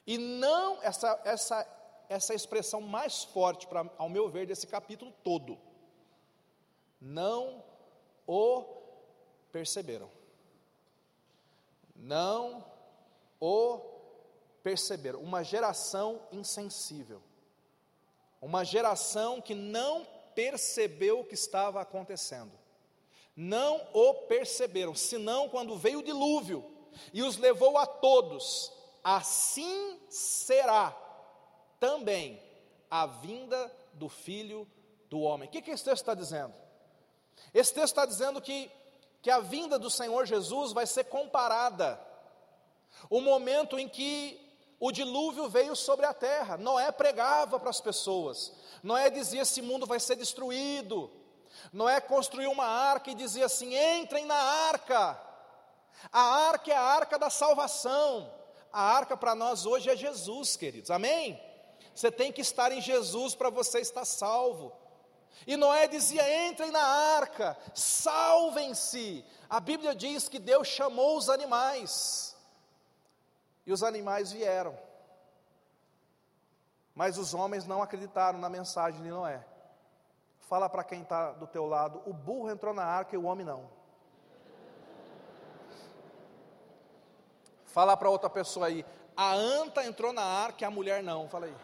e 0.05 0.17
não, 0.17 0.83
essa, 0.83 1.21
essa, 1.23 1.65
essa 2.13 2.33
expressão 2.33 2.81
mais 2.81 3.23
forte, 3.23 3.67
pra, 3.67 3.89
ao 3.97 4.09
meu 4.09 4.29
ver, 4.29 4.47
desse 4.47 4.67
capítulo 4.67 5.13
todo, 5.23 5.57
não 7.01 7.63
o 8.25 8.63
perceberam. 9.51 10.09
Não 11.95 12.65
o 13.39 13.79
perceberam. 14.63 15.19
Uma 15.19 15.43
geração 15.43 16.21
insensível. 16.31 17.21
Uma 18.41 18.63
geração 18.63 19.41
que 19.41 19.53
não 19.53 20.05
percebeu 20.33 21.19
o 21.19 21.25
que 21.25 21.33
estava 21.33 21.81
acontecendo. 21.81 22.51
Não 23.35 23.87
o 23.93 24.13
perceberam, 24.27 24.93
senão 24.93 25.49
quando 25.49 25.77
veio 25.77 25.99
o 25.99 26.03
dilúvio 26.03 26.63
e 27.11 27.23
os 27.23 27.37
levou 27.37 27.77
a 27.77 27.85
todos. 27.85 28.71
Assim 29.03 29.99
será 30.09 30.95
também 31.83 32.41
a 32.89 33.05
vinda 33.05 33.69
do 33.91 34.07
filho 34.07 34.65
do 35.09 35.19
homem. 35.19 35.49
O 35.49 35.51
que, 35.51 35.61
que 35.61 35.69
esse 35.69 35.83
texto 35.83 36.03
está 36.03 36.13
dizendo? 36.13 36.53
Esse 37.53 37.73
texto 37.73 37.87
está 37.87 38.05
dizendo 38.05 38.39
que, 38.39 38.71
que 39.21 39.29
a 39.29 39.41
vinda 39.41 39.77
do 39.77 39.89
Senhor 39.89 40.25
Jesus 40.25 40.71
vai 40.71 40.87
ser 40.87 41.03
comparada 41.03 41.99
o 43.09 43.19
momento 43.19 43.77
em 43.77 43.89
que 43.89 44.39
o 44.79 44.93
dilúvio 44.93 45.49
veio 45.49 45.75
sobre 45.75 46.05
a 46.05 46.13
terra. 46.13 46.55
Noé 46.55 46.89
pregava 46.89 47.59
para 47.59 47.69
as 47.69 47.81
pessoas. 47.81 48.53
Noé 48.81 49.09
dizia: 49.09 49.41
esse 49.41 49.61
mundo 49.61 49.85
vai 49.85 49.99
ser 49.99 50.15
destruído. 50.15 51.11
Noé 51.73 51.99
construiu 51.99 52.49
uma 52.49 52.65
arca 52.65 53.11
e 53.11 53.15
dizia 53.15 53.47
assim: 53.47 53.75
entrem 53.75 54.23
na 54.25 54.41
arca. 54.69 55.19
A 56.13 56.21
arca 56.47 56.71
é 56.71 56.75
a 56.77 56.81
arca 56.81 57.19
da 57.19 57.29
salvação. 57.29 58.33
A 58.71 58.81
arca 58.81 59.17
para 59.17 59.35
nós 59.35 59.65
hoje 59.65 59.89
é 59.89 59.97
Jesus, 59.97 60.55
queridos. 60.55 60.89
Amém? 60.89 61.51
Você 61.93 62.11
tem 62.11 62.31
que 62.31 62.41
estar 62.41 62.71
em 62.71 62.81
Jesus 62.81 63.35
para 63.35 63.49
você 63.49 63.79
estar 63.79 64.05
salvo. 64.05 64.73
E 65.45 65.55
Noé 65.57 65.87
dizia: 65.87 66.47
entrem 66.47 66.71
na 66.71 66.83
arca, 66.83 67.57
salvem-se. 67.73 69.25
A 69.49 69.59
Bíblia 69.59 69.93
diz 69.93 70.27
que 70.27 70.39
Deus 70.39 70.67
chamou 70.67 71.17
os 71.17 71.29
animais. 71.29 72.35
E 73.65 73.71
os 73.71 73.83
animais 73.83 74.31
vieram. 74.31 74.77
Mas 76.95 77.17
os 77.17 77.33
homens 77.33 77.65
não 77.65 77.81
acreditaram 77.81 78.39
na 78.39 78.49
mensagem 78.49 79.01
de 79.01 79.09
Noé. 79.09 79.43
Fala 80.41 80.69
para 80.69 80.83
quem 80.83 81.01
está 81.01 81.31
do 81.31 81.47
teu 81.47 81.65
lado, 81.65 82.01
o 82.05 82.13
burro 82.13 82.51
entrou 82.51 82.73
na 82.73 82.83
arca 82.83 83.15
e 83.15 83.17
o 83.17 83.23
homem 83.23 83.45
não. 83.45 83.67
Fala 87.65 87.97
para 87.97 88.09
outra 88.09 88.29
pessoa 88.29 88.67
aí, 88.67 88.85
a 89.15 89.33
anta 89.33 89.83
entrou 89.85 90.11
na 90.11 90.23
arca 90.23 90.63
e 90.63 90.65
a 90.65 90.71
mulher 90.71 91.03
não. 91.03 91.29
Fala 91.29 91.45
aí. 91.45 91.55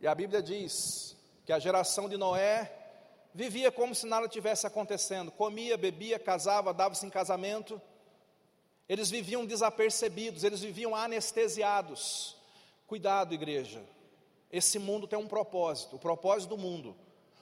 E 0.00 0.06
a 0.06 0.14
Bíblia 0.14 0.42
diz 0.42 1.14
que 1.44 1.52
a 1.52 1.58
geração 1.58 2.08
de 2.08 2.16
Noé 2.16 2.72
vivia 3.34 3.70
como 3.70 3.94
se 3.94 4.06
nada 4.06 4.26
tivesse 4.26 4.66
acontecendo, 4.66 5.30
comia, 5.30 5.76
bebia, 5.76 6.18
casava, 6.18 6.72
dava-se 6.72 7.04
em 7.04 7.10
casamento. 7.10 7.80
Eles 8.88 9.10
viviam 9.10 9.44
desapercebidos, 9.44 10.42
eles 10.42 10.60
viviam 10.60 10.96
anestesiados. 10.96 12.36
Cuidado, 12.86 13.34
igreja. 13.34 13.82
Esse 14.50 14.78
mundo 14.78 15.06
tem 15.06 15.18
um 15.18 15.28
propósito, 15.28 15.96
o 15.96 15.98
propósito 15.98 16.50
do 16.50 16.58
mundo. 16.58 16.96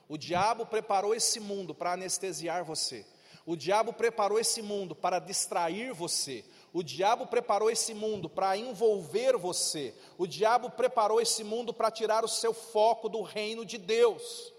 O 0.08 0.16
diabo 0.16 0.64
preparou 0.64 1.14
esse 1.14 1.38
mundo 1.38 1.74
para 1.74 1.92
anestesiar 1.92 2.64
você. 2.64 3.04
O 3.44 3.54
diabo 3.54 3.92
preparou 3.92 4.38
esse 4.38 4.62
mundo 4.62 4.94
para 4.94 5.18
distrair 5.18 5.92
você. 5.92 6.44
O 6.72 6.82
diabo 6.82 7.26
preparou 7.26 7.70
esse 7.70 7.92
mundo 7.92 8.28
para 8.28 8.56
envolver 8.56 9.36
você. 9.36 9.94
O 10.16 10.26
diabo 10.26 10.70
preparou 10.70 11.20
esse 11.20 11.44
mundo 11.44 11.74
para 11.74 11.90
tirar 11.90 12.24
o 12.24 12.28
seu 12.28 12.54
foco 12.54 13.08
do 13.08 13.22
reino 13.22 13.64
de 13.64 13.76
Deus. 13.76 14.52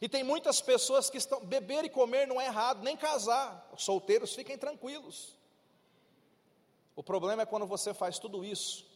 E 0.00 0.08
tem 0.08 0.22
muitas 0.22 0.60
pessoas 0.60 1.10
que 1.10 1.18
estão. 1.18 1.44
Beber 1.44 1.84
e 1.84 1.90
comer 1.90 2.26
não 2.26 2.40
é 2.40 2.46
errado, 2.46 2.82
nem 2.82 2.96
casar. 2.96 3.68
Os 3.72 3.84
solteiros 3.84 4.34
fiquem 4.34 4.56
tranquilos. 4.56 5.36
O 6.94 7.02
problema 7.02 7.42
é 7.42 7.46
quando 7.46 7.66
você 7.66 7.92
faz 7.92 8.18
tudo 8.18 8.44
isso 8.44 8.91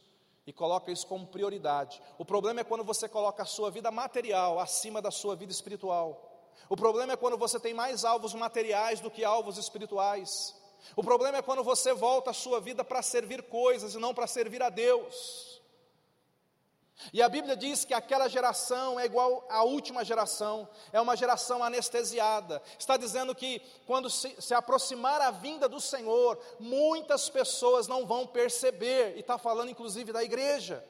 e 0.47 0.53
coloca 0.53 0.89
isso 0.89 1.05
como 1.05 1.27
prioridade. 1.27 2.01
O 2.17 2.23
problema 2.23 2.61
é 2.61 2.63
quando 2.63 2.83
você 2.83 3.09
coloca 3.09 3.43
a 3.43 3.45
sua 3.45 3.69
vida 3.69 3.91
material 3.91 4.59
acima 4.59 5.01
da 5.01 5.11
sua 5.11 5.35
vida 5.35 5.51
espiritual. 5.51 6.23
O 6.69 6.75
problema 6.75 7.13
é 7.13 7.17
quando 7.17 7.37
você 7.37 7.59
tem 7.59 7.73
mais 7.73 8.05
alvos 8.05 8.33
materiais 8.33 9.01
do 9.01 9.11
que 9.11 9.25
alvos 9.25 9.57
espirituais. 9.57 10.55
O 10.95 11.03
problema 11.03 11.39
é 11.39 11.41
quando 11.41 11.65
você 11.65 11.93
volta 11.93 12.31
a 12.31 12.33
sua 12.33 12.61
vida 12.61 12.81
para 12.81 13.01
servir 13.01 13.43
coisas 13.43 13.93
e 13.93 13.99
não 13.99 14.13
para 14.13 14.25
servir 14.25 14.63
a 14.63 14.69
Deus. 14.69 15.56
E 17.13 17.21
a 17.21 17.29
Bíblia 17.29 17.55
diz 17.55 17.85
que 17.85 17.93
aquela 17.93 18.27
geração 18.27 18.99
é 18.99 19.05
igual 19.05 19.45
à 19.49 19.63
última 19.63 20.03
geração, 20.03 20.67
é 20.91 20.99
uma 20.99 21.15
geração 21.15 21.63
anestesiada. 21.63 22.61
Está 22.77 22.97
dizendo 22.97 23.35
que 23.35 23.61
quando 23.85 24.09
se, 24.09 24.35
se 24.39 24.53
aproximar 24.53 25.21
a 25.21 25.31
vinda 25.31 25.69
do 25.69 25.79
Senhor, 25.79 26.39
muitas 26.59 27.29
pessoas 27.29 27.87
não 27.87 28.05
vão 28.05 28.25
perceber, 28.25 29.15
e 29.15 29.19
está 29.19 29.37
falando 29.37 29.69
inclusive 29.69 30.11
da 30.11 30.23
igreja. 30.23 30.83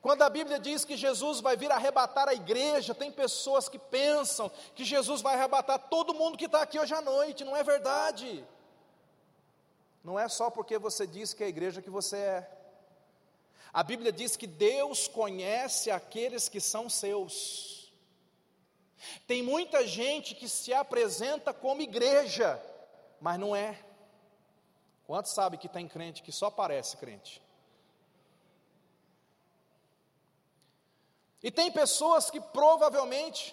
Quando 0.00 0.22
a 0.22 0.30
Bíblia 0.30 0.58
diz 0.58 0.84
que 0.84 0.96
Jesus 0.96 1.40
vai 1.40 1.56
vir 1.56 1.72
arrebatar 1.72 2.28
a 2.28 2.34
igreja, 2.34 2.94
tem 2.94 3.10
pessoas 3.10 3.68
que 3.68 3.78
pensam 3.78 4.50
que 4.74 4.84
Jesus 4.84 5.20
vai 5.20 5.34
arrebatar 5.34 5.78
todo 5.88 6.14
mundo 6.14 6.38
que 6.38 6.44
está 6.44 6.62
aqui 6.62 6.78
hoje 6.78 6.94
à 6.94 7.00
noite, 7.00 7.44
não 7.44 7.56
é 7.56 7.62
verdade. 7.62 8.46
Não 10.02 10.18
é 10.18 10.28
só 10.28 10.50
porque 10.50 10.78
você 10.78 11.06
diz 11.06 11.32
que 11.32 11.42
é 11.42 11.46
a 11.46 11.48
igreja 11.48 11.80
que 11.80 11.88
você 11.88 12.18
é. 12.18 12.53
A 13.74 13.82
Bíblia 13.82 14.12
diz 14.12 14.36
que 14.36 14.46
Deus 14.46 15.08
conhece 15.08 15.90
aqueles 15.90 16.48
que 16.48 16.60
são 16.60 16.88
seus. 16.88 17.92
Tem 19.26 19.42
muita 19.42 19.84
gente 19.84 20.32
que 20.32 20.48
se 20.48 20.72
apresenta 20.72 21.52
como 21.52 21.82
igreja, 21.82 22.62
mas 23.20 23.36
não 23.36 23.54
é. 23.54 23.84
Quantos 25.08 25.32
sabe 25.32 25.58
que 25.58 25.68
tem 25.68 25.88
crente 25.88 26.22
que 26.22 26.30
só 26.30 26.52
parece 26.52 26.96
crente? 26.96 27.42
E 31.42 31.50
tem 31.50 31.72
pessoas 31.72 32.30
que 32.30 32.40
provavelmente 32.40 33.52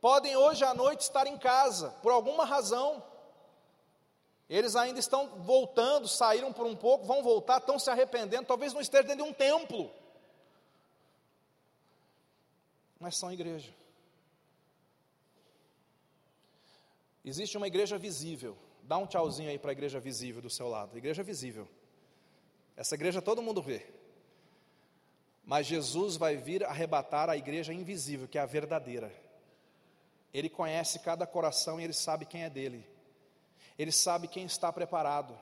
podem 0.00 0.34
hoje 0.34 0.64
à 0.64 0.72
noite 0.72 1.02
estar 1.02 1.26
em 1.26 1.36
casa, 1.36 1.90
por 2.02 2.10
alguma 2.10 2.46
razão, 2.46 3.04
eles 4.56 4.76
ainda 4.76 5.00
estão 5.00 5.40
voltando, 5.42 6.08
saíram 6.08 6.52
por 6.52 6.66
um 6.66 6.76
pouco, 6.76 7.04
vão 7.04 7.22
voltar, 7.22 7.58
estão 7.58 7.78
se 7.78 7.90
arrependendo, 7.90 8.46
talvez 8.46 8.72
não 8.72 8.80
estejam 8.80 9.06
dentro 9.06 9.24
de 9.24 9.30
um 9.30 9.34
templo. 9.34 9.90
Mas 12.98 13.16
são 13.18 13.32
igreja. 13.32 13.74
Existe 17.24 17.56
uma 17.56 17.66
igreja 17.66 17.96
visível, 17.98 18.56
Dá 18.82 18.98
um 18.98 19.06
tchauzinho 19.06 19.48
aí 19.48 19.58
para 19.58 19.70
a 19.70 19.72
igreja 19.72 20.00
visível 20.00 20.42
do 20.42 20.50
seu 20.50 20.68
lado. 20.68 20.98
Igreja 20.98 21.22
visível. 21.22 21.68
Essa 22.76 22.94
igreja 22.94 23.22
todo 23.22 23.42
mundo 23.42 23.62
vê. 23.62 23.86
Mas 25.44 25.66
Jesus 25.66 26.16
vai 26.16 26.36
vir 26.36 26.64
arrebatar 26.64 27.30
a 27.30 27.36
igreja 27.36 27.72
invisível, 27.72 28.28
que 28.28 28.38
é 28.38 28.40
a 28.40 28.46
verdadeira. 28.46 29.12
Ele 30.32 30.48
conhece 30.48 30.98
cada 30.98 31.26
coração 31.26 31.80
e 31.80 31.84
ele 31.84 31.92
sabe 31.92 32.26
quem 32.26 32.44
é 32.44 32.50
dele. 32.50 32.86
Ele 33.78 33.92
sabe 33.92 34.28
quem 34.28 34.44
está 34.44 34.72
preparado. 34.72 35.38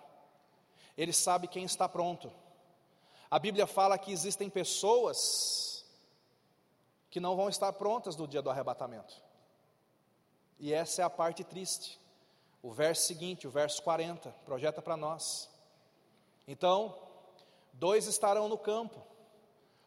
Ele 0.97 1.13
sabe 1.13 1.49
quem 1.49 1.65
está 1.65 1.89
pronto. 1.89 2.33
A 3.31 3.39
Bíblia 3.39 3.67
fala 3.67 3.99
que 3.99 4.13
existem 4.13 4.51
pessoas 4.51 5.85
que 7.11 7.21
não 7.21 7.37
vão 7.37 7.49
estar 7.49 7.73
prontas 7.73 8.17
no 8.17 8.27
dia 8.27 8.43
do 8.43 8.51
arrebatamento. 8.51 9.15
E 10.59 10.73
essa 10.73 11.03
é 11.03 11.05
a 11.05 11.11
parte 11.11 11.43
triste. 11.43 11.99
O 12.63 12.71
verso 12.71 13.07
seguinte, 13.07 13.47
o 13.47 13.51
verso 13.51 13.83
40, 13.83 14.31
projeta 14.45 14.83
para 14.83 14.97
nós. 14.97 15.49
Então, 16.47 16.97
dois 17.73 18.07
estarão 18.07 18.49
no 18.49 18.59
campo, 18.59 19.01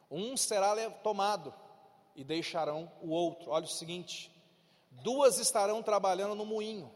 um 0.09 0.35
será 0.35 0.89
tomado 0.89 1.53
e 2.15 2.23
deixarão 2.23 2.91
o 3.01 3.09
outro. 3.09 3.51
Olha 3.51 3.65
o 3.65 3.69
seguinte: 3.69 4.31
duas 4.91 5.37
estarão 5.37 5.83
trabalhando 5.83 6.35
no 6.35 6.45
moinho, 6.45 6.91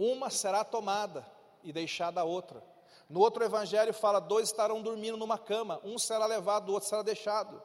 uma 0.00 0.30
será 0.30 0.64
tomada 0.64 1.26
e 1.62 1.72
deixada 1.72 2.22
a 2.22 2.24
outra. 2.24 2.62
No 3.08 3.20
outro 3.20 3.44
evangelho 3.44 3.92
fala: 3.92 4.18
dois 4.18 4.48
estarão 4.48 4.80
dormindo 4.80 5.18
numa 5.18 5.38
cama, 5.38 5.78
um 5.84 5.98
será 5.98 6.24
levado, 6.24 6.70
o 6.70 6.72
outro 6.72 6.88
será 6.88 7.02
deixado. 7.02 7.62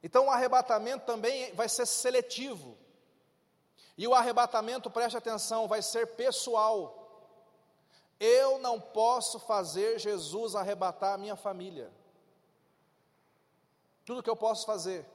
Então 0.00 0.26
o 0.26 0.30
arrebatamento 0.30 1.04
também 1.04 1.52
vai 1.54 1.68
ser 1.68 1.86
seletivo. 1.86 2.78
E 3.96 4.06
o 4.06 4.14
arrebatamento, 4.14 4.90
preste 4.90 5.16
atenção, 5.16 5.66
vai 5.66 5.82
ser 5.82 6.08
pessoal. 6.08 7.00
Eu 8.20 8.58
não 8.58 8.80
posso 8.80 9.40
fazer 9.40 9.98
Jesus 9.98 10.54
arrebatar 10.54 11.14
a 11.14 11.18
minha 11.18 11.36
família. 11.36 11.90
Tudo 14.04 14.22
que 14.22 14.30
eu 14.30 14.36
posso 14.36 14.66
fazer 14.66 15.06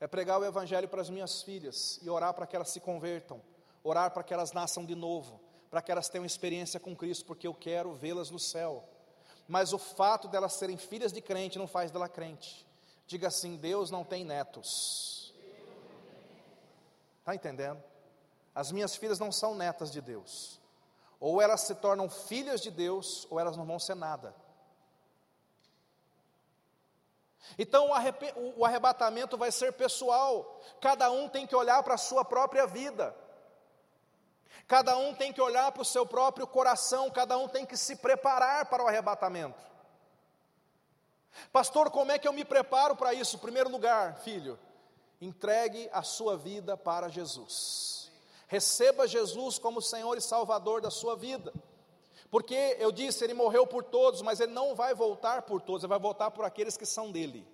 é 0.00 0.06
pregar 0.06 0.40
o 0.40 0.44
Evangelho 0.44 0.88
para 0.88 1.00
as 1.00 1.08
minhas 1.08 1.42
filhas 1.42 2.00
e 2.02 2.10
orar 2.10 2.34
para 2.34 2.46
que 2.46 2.56
elas 2.56 2.70
se 2.70 2.80
convertam, 2.80 3.40
orar 3.82 4.10
para 4.10 4.22
que 4.22 4.32
elas 4.32 4.52
nasçam 4.52 4.84
de 4.84 4.94
novo, 4.94 5.40
para 5.70 5.82
que 5.82 5.90
elas 5.90 6.08
tenham 6.08 6.24
experiência 6.24 6.78
com 6.78 6.94
Cristo, 6.94 7.24
porque 7.24 7.46
eu 7.46 7.54
quero 7.54 7.92
vê-las 7.92 8.30
no 8.30 8.38
céu. 8.38 8.84
Mas 9.48 9.72
o 9.72 9.78
fato 9.78 10.28
delas 10.28 10.54
serem 10.54 10.76
filhas 10.76 11.12
de 11.12 11.20
crente 11.20 11.58
não 11.58 11.66
faz 11.66 11.90
dela 11.90 12.08
crente. 12.08 12.66
Diga 13.06 13.28
assim: 13.28 13.56
Deus 13.56 13.90
não 13.90 14.04
tem 14.04 14.24
netos. 14.24 15.34
Está 17.20 17.34
entendendo? 17.34 17.82
As 18.54 18.70
minhas 18.70 18.96
filhas 18.96 19.18
não 19.18 19.32
são 19.32 19.54
netas 19.54 19.90
de 19.90 20.00
Deus. 20.00 20.60
Ou 21.18 21.40
elas 21.40 21.62
se 21.62 21.74
tornam 21.76 22.08
filhas 22.08 22.60
de 22.60 22.70
Deus, 22.70 23.26
ou 23.30 23.38
elas 23.38 23.56
não 23.56 23.64
vão 23.64 23.78
ser 23.78 23.94
nada. 23.94 24.34
Então 27.58 27.90
o 28.56 28.64
arrebatamento 28.64 29.36
vai 29.36 29.52
ser 29.52 29.72
pessoal, 29.72 30.60
cada 30.80 31.10
um 31.10 31.28
tem 31.28 31.46
que 31.46 31.54
olhar 31.54 31.82
para 31.82 31.94
a 31.94 31.98
sua 31.98 32.24
própria 32.24 32.66
vida. 32.66 33.14
Cada 34.66 34.96
um 34.96 35.14
tem 35.14 35.32
que 35.32 35.40
olhar 35.40 35.70
para 35.72 35.82
o 35.82 35.84
seu 35.84 36.06
próprio 36.06 36.46
coração, 36.46 37.10
cada 37.10 37.36
um 37.36 37.48
tem 37.48 37.66
que 37.66 37.76
se 37.76 37.96
preparar 37.96 38.66
para 38.66 38.82
o 38.82 38.88
arrebatamento. 38.88 39.60
Pastor, 41.52 41.90
como 41.90 42.12
é 42.12 42.18
que 42.18 42.28
eu 42.28 42.32
me 42.32 42.44
preparo 42.44 42.94
para 42.94 43.14
isso? 43.14 43.36
Em 43.36 43.40
primeiro 43.40 43.70
lugar, 43.70 44.18
filho, 44.18 44.58
entregue 45.20 45.88
a 45.92 46.02
sua 46.02 46.36
vida 46.36 46.76
para 46.76 47.08
Jesus. 47.08 48.10
Receba 48.46 49.08
Jesus 49.08 49.58
como 49.58 49.80
Senhor 49.80 50.16
e 50.16 50.20
Salvador 50.20 50.80
da 50.80 50.90
sua 50.90 51.16
vida. 51.16 51.52
Porque 52.30 52.76
eu 52.78 52.90
disse, 52.90 53.24
ele 53.24 53.34
morreu 53.34 53.66
por 53.66 53.84
todos, 53.84 54.22
mas 54.22 54.40
ele 54.40 54.52
não 54.52 54.74
vai 54.74 54.94
voltar 54.94 55.42
por 55.42 55.60
todos, 55.60 55.82
ele 55.82 55.90
vai 55.90 55.98
voltar 55.98 56.30
por 56.30 56.44
aqueles 56.44 56.76
que 56.76 56.86
são 56.86 57.10
dele. 57.10 57.46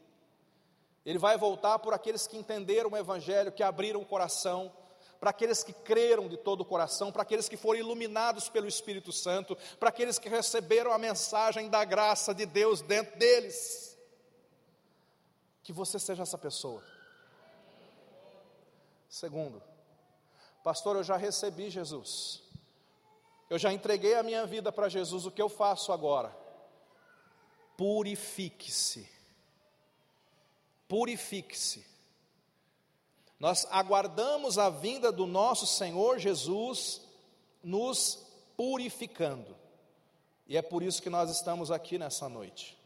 Ele 1.04 1.18
vai 1.18 1.36
voltar 1.36 1.78
por 1.78 1.94
aqueles 1.94 2.26
que 2.26 2.36
entenderam 2.36 2.90
o 2.90 2.96
Evangelho, 2.96 3.52
que 3.52 3.62
abriram 3.62 4.00
o 4.00 4.06
coração, 4.06 4.72
para 5.20 5.30
aqueles 5.30 5.62
que 5.62 5.72
creram 5.72 6.28
de 6.28 6.36
todo 6.36 6.60
o 6.60 6.64
coração, 6.64 7.10
para 7.10 7.22
aqueles 7.22 7.48
que 7.48 7.56
foram 7.56 7.80
iluminados 7.80 8.48
pelo 8.48 8.68
Espírito 8.68 9.12
Santo, 9.12 9.56
para 9.78 9.88
aqueles 9.88 10.18
que 10.18 10.28
receberam 10.28 10.92
a 10.92 10.98
mensagem 10.98 11.68
da 11.68 11.84
graça 11.84 12.34
de 12.34 12.46
Deus 12.46 12.80
dentro 12.80 13.18
deles. 13.18 13.98
Que 15.62 15.72
você 15.72 15.98
seja 15.98 16.22
essa 16.22 16.38
pessoa. 16.38 16.82
Segundo, 19.08 19.62
pastor, 20.62 20.96
eu 20.96 21.02
já 21.02 21.16
recebi 21.16 21.70
Jesus, 21.70 22.42
eu 23.48 23.58
já 23.58 23.72
entreguei 23.72 24.14
a 24.14 24.22
minha 24.22 24.46
vida 24.46 24.70
para 24.70 24.88
Jesus, 24.88 25.24
o 25.26 25.30
que 25.30 25.42
eu 25.42 25.48
faço 25.48 25.92
agora? 25.92 26.36
Purifique-se, 27.76 29.08
purifique-se 30.86 31.97
nós 33.38 33.66
aguardamos 33.70 34.58
a 34.58 34.68
vinda 34.68 35.12
do 35.12 35.26
nosso 35.26 35.66
Senhor 35.66 36.18
Jesus 36.18 37.00
nos 37.62 38.26
purificando. 38.56 39.56
E 40.46 40.56
é 40.56 40.62
por 40.62 40.82
isso 40.82 41.00
que 41.00 41.10
nós 41.10 41.30
estamos 41.30 41.70
aqui 41.70 41.98
nessa 41.98 42.28
noite. 42.28 42.76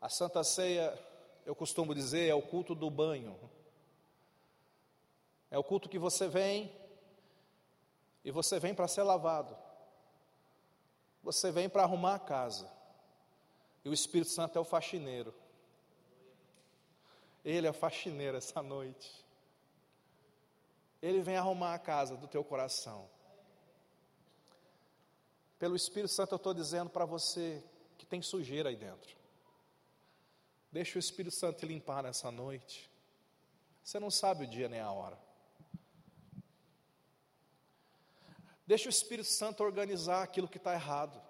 A 0.00 0.08
Santa 0.08 0.42
Ceia, 0.42 0.98
eu 1.44 1.54
costumo 1.54 1.94
dizer, 1.94 2.28
é 2.28 2.34
o 2.34 2.42
culto 2.42 2.74
do 2.74 2.90
banho. 2.90 3.38
É 5.50 5.58
o 5.58 5.64
culto 5.64 5.88
que 5.88 5.98
você 5.98 6.26
vem 6.26 6.72
e 8.24 8.30
você 8.30 8.58
vem 8.58 8.74
para 8.74 8.88
ser 8.88 9.02
lavado. 9.02 9.56
Você 11.22 11.52
vem 11.52 11.68
para 11.68 11.82
arrumar 11.82 12.14
a 12.14 12.18
casa. 12.18 12.70
E 13.84 13.88
o 13.88 13.92
Espírito 13.92 14.30
Santo 14.30 14.56
é 14.56 14.60
o 14.60 14.64
faxineiro. 14.64 15.34
Ele 17.44 17.66
é 17.66 17.72
faxineiro 17.72 18.36
essa 18.36 18.62
noite. 18.62 19.24
Ele 21.00 21.22
vem 21.22 21.36
arrumar 21.36 21.74
a 21.74 21.78
casa 21.78 22.16
do 22.16 22.28
teu 22.28 22.44
coração. 22.44 23.08
Pelo 25.58 25.76
Espírito 25.76 26.12
Santo 26.12 26.32
eu 26.32 26.36
estou 26.36 26.54
dizendo 26.54 26.90
para 26.90 27.04
você 27.04 27.62
que 27.96 28.04
tem 28.04 28.20
sujeira 28.20 28.68
aí 28.68 28.76
dentro. 28.76 29.16
Deixa 30.70 30.96
o 30.96 31.00
Espírito 31.00 31.34
Santo 31.34 31.58
te 31.58 31.66
limpar 31.66 32.02
nessa 32.02 32.30
noite. 32.30 32.90
Você 33.82 33.98
não 33.98 34.10
sabe 34.10 34.44
o 34.44 34.46
dia 34.46 34.68
nem 34.68 34.80
a 34.80 34.90
hora. 34.90 35.18
Deixa 38.66 38.86
o 38.86 38.90
Espírito 38.90 39.28
Santo 39.28 39.64
organizar 39.64 40.22
aquilo 40.22 40.46
que 40.46 40.58
está 40.58 40.74
errado. 40.74 41.20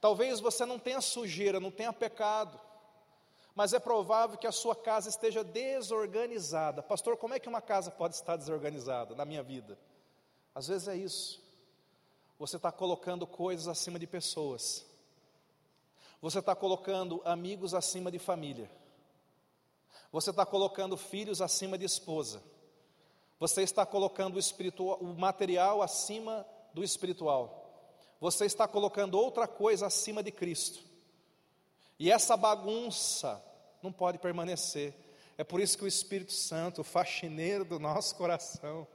Talvez 0.00 0.40
você 0.40 0.64
não 0.66 0.78
tenha 0.78 1.00
sujeira, 1.00 1.60
não 1.60 1.70
tenha 1.70 1.92
pecado 1.92 2.60
mas 3.54 3.72
é 3.72 3.78
provável 3.78 4.38
que 4.38 4.46
a 4.46 4.52
sua 4.52 4.74
casa 4.74 5.08
esteja 5.08 5.44
desorganizada. 5.44 6.82
Pastor, 6.82 7.16
como 7.16 7.34
é 7.34 7.40
que 7.40 7.48
uma 7.48 7.60
casa 7.60 7.90
pode 7.90 8.14
estar 8.14 8.36
desorganizada 8.36 9.14
na 9.14 9.24
minha 9.24 9.42
vida? 9.42 9.78
Às 10.54 10.68
vezes 10.68 10.88
é 10.88 10.96
isso. 10.96 11.42
Você 12.38 12.56
está 12.56 12.72
colocando 12.72 13.26
coisas 13.26 13.68
acima 13.68 13.98
de 13.98 14.06
pessoas. 14.06 14.86
Você 16.20 16.38
está 16.38 16.54
colocando 16.54 17.20
amigos 17.24 17.74
acima 17.74 18.10
de 18.10 18.18
família. 18.18 18.70
Você 20.10 20.30
está 20.30 20.46
colocando 20.46 20.96
filhos 20.96 21.40
acima 21.40 21.76
de 21.76 21.84
esposa. 21.84 22.42
Você 23.38 23.62
está 23.62 23.84
colocando 23.84 24.38
o, 24.38 24.94
o 24.94 25.18
material 25.18 25.82
acima 25.82 26.46
do 26.72 26.84
espiritual. 26.84 27.58
Você 28.20 28.44
está 28.44 28.68
colocando 28.68 29.18
outra 29.18 29.48
coisa 29.48 29.86
acima 29.86 30.22
de 30.22 30.30
Cristo. 30.30 30.91
E 32.02 32.10
essa 32.10 32.36
bagunça 32.36 33.40
não 33.80 33.92
pode 33.92 34.18
permanecer. 34.18 34.92
É 35.38 35.44
por 35.44 35.60
isso 35.60 35.78
que 35.78 35.84
o 35.84 35.86
Espírito 35.86 36.32
Santo, 36.32 36.80
o 36.80 36.84
faxineiro 36.84 37.64
do 37.64 37.78
nosso 37.78 38.16
coração, 38.16 38.88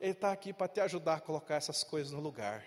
ele 0.00 0.10
está 0.10 0.32
aqui 0.32 0.52
para 0.52 0.66
te 0.66 0.80
ajudar 0.80 1.14
a 1.14 1.20
colocar 1.20 1.54
essas 1.54 1.84
coisas 1.84 2.12
no 2.12 2.18
lugar. 2.18 2.66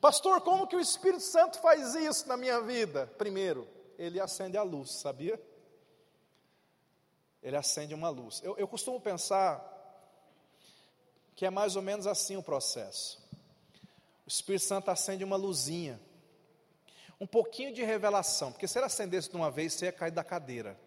Pastor, 0.00 0.40
como 0.40 0.66
que 0.66 0.74
o 0.74 0.80
Espírito 0.80 1.22
Santo 1.22 1.60
faz 1.60 1.94
isso 1.94 2.26
na 2.26 2.36
minha 2.36 2.60
vida? 2.60 3.06
Primeiro, 3.16 3.68
ele 3.96 4.18
acende 4.18 4.56
a 4.56 4.64
luz, 4.64 4.90
sabia? 4.94 5.40
Ele 7.40 7.56
acende 7.56 7.94
uma 7.94 8.08
luz. 8.08 8.42
Eu, 8.42 8.58
eu 8.58 8.66
costumo 8.66 9.00
pensar 9.00 9.62
que 11.36 11.46
é 11.46 11.50
mais 11.50 11.76
ou 11.76 11.82
menos 11.82 12.08
assim 12.08 12.36
o 12.36 12.42
processo. 12.42 13.22
O 14.26 14.28
Espírito 14.28 14.64
Santo 14.64 14.90
acende 14.90 15.22
uma 15.22 15.36
luzinha 15.36 16.00
um 17.20 17.26
pouquinho 17.26 17.72
de 17.72 17.82
revelação, 17.82 18.52
porque 18.52 18.66
se 18.66 18.78
ele 18.78 18.86
acendesse 18.86 19.30
de 19.30 19.36
uma 19.36 19.50
vez, 19.50 19.72
você 19.72 19.86
ia 19.86 19.92
cair 19.92 20.10
da 20.10 20.24
cadeira. 20.24 20.78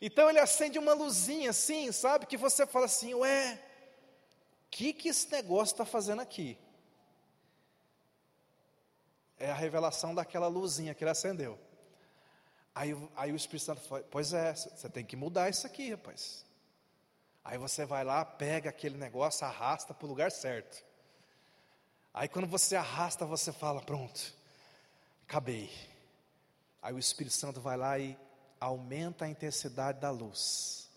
Então 0.00 0.28
ele 0.28 0.38
acende 0.38 0.78
uma 0.78 0.92
luzinha 0.92 1.50
assim, 1.50 1.90
sabe? 1.92 2.26
Que 2.26 2.36
você 2.36 2.66
fala 2.66 2.86
assim, 2.86 3.14
ué, 3.14 3.54
o 4.66 4.70
que, 4.70 4.92
que 4.92 5.08
esse 5.08 5.30
negócio 5.30 5.72
está 5.72 5.84
fazendo 5.84 6.20
aqui? 6.20 6.58
É 9.38 9.50
a 9.50 9.54
revelação 9.54 10.14
daquela 10.14 10.46
luzinha 10.46 10.94
que 10.94 11.04
ele 11.04 11.10
acendeu. 11.10 11.58
Aí, 12.74 12.96
aí 13.14 13.32
o 13.32 13.36
Espírito 13.36 13.66
Santo 13.66 13.80
fala, 13.82 14.04
pois 14.10 14.32
é, 14.32 14.52
você 14.54 14.88
tem 14.88 15.04
que 15.04 15.16
mudar 15.16 15.48
isso 15.48 15.66
aqui, 15.66 15.90
rapaz. 15.90 16.44
Aí 17.44 17.56
você 17.56 17.84
vai 17.84 18.02
lá, 18.02 18.24
pega 18.24 18.70
aquele 18.70 18.96
negócio, 18.96 19.46
arrasta 19.46 19.94
para 19.94 20.06
o 20.06 20.08
lugar 20.08 20.32
certo. 20.32 20.84
Aí 22.14 22.28
quando 22.28 22.46
você 22.46 22.76
arrasta, 22.76 23.26
você 23.26 23.52
fala: 23.52 23.82
pronto, 23.82 24.32
acabei. 25.26 25.68
Aí 26.80 26.94
o 26.94 26.98
Espírito 26.98 27.34
Santo 27.34 27.60
vai 27.60 27.76
lá 27.76 27.98
e 27.98 28.16
aumenta 28.60 29.24
a 29.24 29.28
intensidade 29.28 30.00
da 30.00 30.10
luz, 30.10 30.88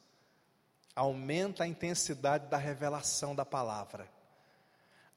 aumenta 0.95 1.63
a 1.63 1.68
intensidade 1.68 2.47
da 2.47 2.57
revelação 2.57 3.34
da 3.34 3.43
palavra, 3.43 4.07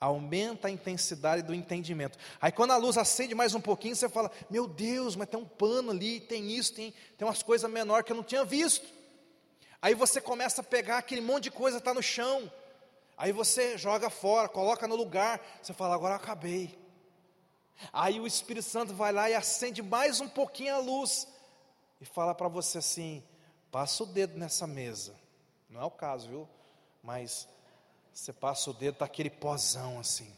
aumenta 0.01 0.69
a 0.69 0.71
intensidade 0.71 1.43
do 1.43 1.53
entendimento. 1.53 2.19
Aí 2.41 2.51
quando 2.51 2.71
a 2.71 2.79
luz 2.79 2.97
acende 2.97 3.35
mais 3.35 3.55
um 3.55 3.61
pouquinho, 3.61 3.95
você 3.95 4.09
fala: 4.09 4.31
Meu 4.49 4.67
Deus, 4.67 5.15
mas 5.15 5.29
tem 5.29 5.39
um 5.39 5.45
pano 5.45 5.91
ali, 5.91 6.19
tem 6.19 6.51
isso, 6.51 6.73
tem, 6.73 6.95
tem 7.19 7.29
umas 7.29 7.43
coisas 7.43 7.71
menores 7.71 8.07
que 8.07 8.13
eu 8.13 8.17
não 8.17 8.25
tinha 8.25 8.45
visto. 8.45 8.89
Aí 9.83 9.95
você 9.95 10.19
começa 10.19 10.63
a 10.63 10.65
pegar 10.65 10.97
aquele 10.97 11.21
monte 11.21 11.45
de 11.45 11.51
coisa 11.51 11.77
que 11.77 11.83
está 11.83 11.93
no 11.93 12.03
chão. 12.03 12.51
Aí 13.21 13.33
você 13.33 13.77
joga 13.77 14.09
fora, 14.09 14.49
coloca 14.49 14.89
no 14.89 14.97
lugar. 14.97 15.39
Você 15.61 15.75
fala, 15.75 15.95
agora 15.95 16.15
acabei. 16.15 16.79
Aí 17.93 18.19
o 18.19 18.27
Espírito 18.27 18.65
Santo 18.65 18.95
vai 18.95 19.13
lá 19.13 19.29
e 19.29 19.35
acende 19.35 19.83
mais 19.83 20.23
um 20.23 20.29
pouquinho 20.29 20.75
a 20.75 20.79
luz. 20.79 21.29
E 22.01 22.07
fala 22.07 22.35
para 22.35 22.49
você 22.49 22.79
assim: 22.79 23.23
passa 23.71 24.05
o 24.05 24.07
dedo 24.07 24.39
nessa 24.39 24.67
mesa. 24.67 25.15
Não 25.69 25.83
é 25.83 25.85
o 25.85 25.91
caso, 25.91 26.31
viu? 26.31 26.49
Mas 27.03 27.47
você 28.11 28.33
passa 28.33 28.71
o 28.71 28.73
dedo, 28.73 28.95
está 28.95 29.05
aquele 29.05 29.29
pozão 29.29 30.01
assim. 30.01 30.35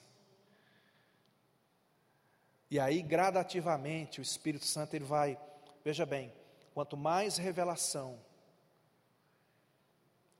E 2.69 2.81
aí, 2.81 3.01
gradativamente, 3.01 4.19
o 4.19 4.23
Espírito 4.23 4.65
Santo 4.65 4.95
ele 4.95 5.05
vai, 5.05 5.39
veja 5.85 6.05
bem, 6.05 6.33
quanto 6.75 6.97
mais 6.97 7.37
revelação, 7.37 8.19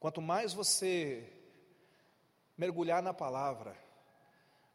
Quanto 0.03 0.21
mais 0.21 0.53
você 0.53 1.23
mergulhar 2.57 3.03
na 3.03 3.15
palavra, 3.15 3.77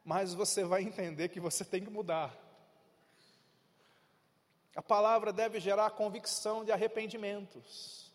mais 0.03 0.33
você 0.33 0.63
vai 0.63 0.83
entender 0.83 1.29
que 1.29 1.39
você 1.39 1.63
tem 1.65 1.83
que 1.83 1.89
mudar. 1.89 2.35
A 4.75 4.81
palavra 4.81 5.33
deve 5.33 5.59
gerar 5.59 5.89
convicção 5.91 6.63
de 6.63 6.71
arrependimentos. 6.71 8.11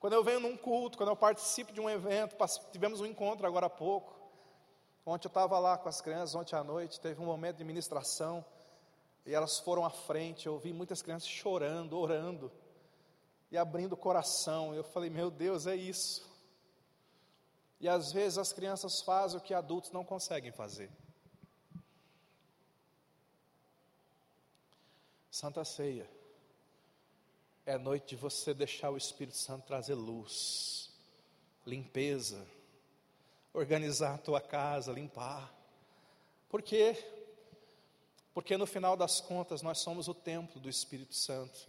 Quando 0.00 0.12
eu 0.12 0.22
venho 0.22 0.40
num 0.40 0.56
culto, 0.56 0.96
quando 0.96 1.10
eu 1.10 1.16
participo 1.16 1.72
de 1.72 1.80
um 1.80 1.90
evento, 1.90 2.36
tivemos 2.70 3.00
um 3.00 3.06
encontro 3.06 3.46
agora 3.46 3.66
há 3.66 3.70
pouco. 3.70 4.16
Ontem 5.04 5.26
eu 5.26 5.30
estava 5.30 5.58
lá 5.58 5.76
com 5.76 5.88
as 5.88 6.00
crianças, 6.00 6.34
ontem 6.34 6.54
à 6.54 6.62
noite, 6.62 7.00
teve 7.00 7.20
um 7.20 7.24
momento 7.24 7.56
de 7.56 7.64
ministração, 7.64 8.44
e 9.24 9.34
elas 9.34 9.58
foram 9.58 9.84
à 9.84 9.90
frente, 9.90 10.46
eu 10.46 10.52
ouvi 10.54 10.72
muitas 10.72 11.02
crianças 11.02 11.28
chorando, 11.28 11.98
orando 11.98 12.52
e 13.50 13.56
abrindo 13.56 13.94
o 13.94 13.96
coração. 13.96 14.74
Eu 14.74 14.84
falei, 14.84 15.10
meu 15.10 15.30
Deus, 15.30 15.66
é 15.66 15.74
isso. 15.74 16.27
E 17.80 17.88
às 17.88 18.12
vezes 18.12 18.38
as 18.38 18.52
crianças 18.52 19.00
fazem 19.00 19.38
o 19.38 19.42
que 19.42 19.54
adultos 19.54 19.90
não 19.90 20.04
conseguem 20.04 20.50
fazer. 20.50 20.90
Santa 25.30 25.64
Ceia 25.64 26.08
é 27.64 27.78
noite 27.78 28.08
de 28.08 28.16
você 28.16 28.52
deixar 28.52 28.90
o 28.90 28.96
Espírito 28.96 29.36
Santo 29.36 29.66
trazer 29.66 29.94
luz, 29.94 30.90
limpeza, 31.64 32.44
organizar 33.52 34.14
a 34.14 34.18
tua 34.18 34.40
casa, 34.40 34.90
limpar. 34.90 35.54
Por 36.48 36.62
quê? 36.62 36.96
Porque 38.34 38.56
no 38.56 38.66
final 38.66 38.96
das 38.96 39.20
contas 39.20 39.62
nós 39.62 39.78
somos 39.78 40.08
o 40.08 40.14
templo 40.14 40.60
do 40.60 40.68
Espírito 40.68 41.14
Santo. 41.14 41.68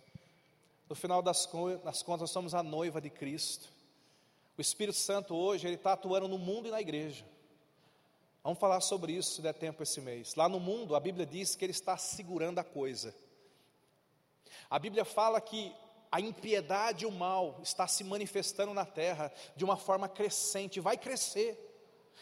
No 0.87 0.95
final 0.95 1.21
das, 1.21 1.45
contas, 1.45 1.83
nós 2.19 2.31
somos 2.31 2.55
a 2.55 2.63
noiva 2.63 2.99
de 2.99 3.09
Cristo. 3.09 3.69
O 4.59 4.61
Espírito 4.61 4.97
Santo 4.97 5.33
hoje, 5.33 5.65
ele 5.65 5.75
está 5.75 5.93
atuando 5.93 6.27
no 6.27 6.37
mundo 6.37 6.67
e 6.67 6.71
na 6.71 6.81
igreja. 6.81 7.23
Vamos 8.43 8.59
falar 8.59 8.81
sobre 8.81 9.13
isso 9.13 9.35
se 9.35 9.41
der 9.41 9.53
tempo 9.53 9.81
esse 9.81 10.01
mês. 10.01 10.35
Lá 10.35 10.49
no 10.49 10.59
mundo, 10.59 10.97
a 10.97 10.99
Bíblia 10.99 11.25
diz 11.25 11.55
que 11.55 11.63
ele 11.63 11.71
está 11.71 11.95
segurando 11.95 12.59
a 12.59 12.63
coisa. 12.65 13.15
A 14.69 14.77
Bíblia 14.77 15.05
fala 15.05 15.39
que 15.39 15.73
a 16.11 16.19
impiedade 16.19 17.05
e 17.05 17.07
o 17.07 17.11
mal 17.11 17.57
está 17.63 17.87
se 17.87 18.03
manifestando 18.03 18.73
na 18.73 18.83
terra 18.83 19.31
de 19.55 19.63
uma 19.63 19.77
forma 19.77 20.09
crescente, 20.09 20.81
vai 20.81 20.97
crescer 20.97 21.57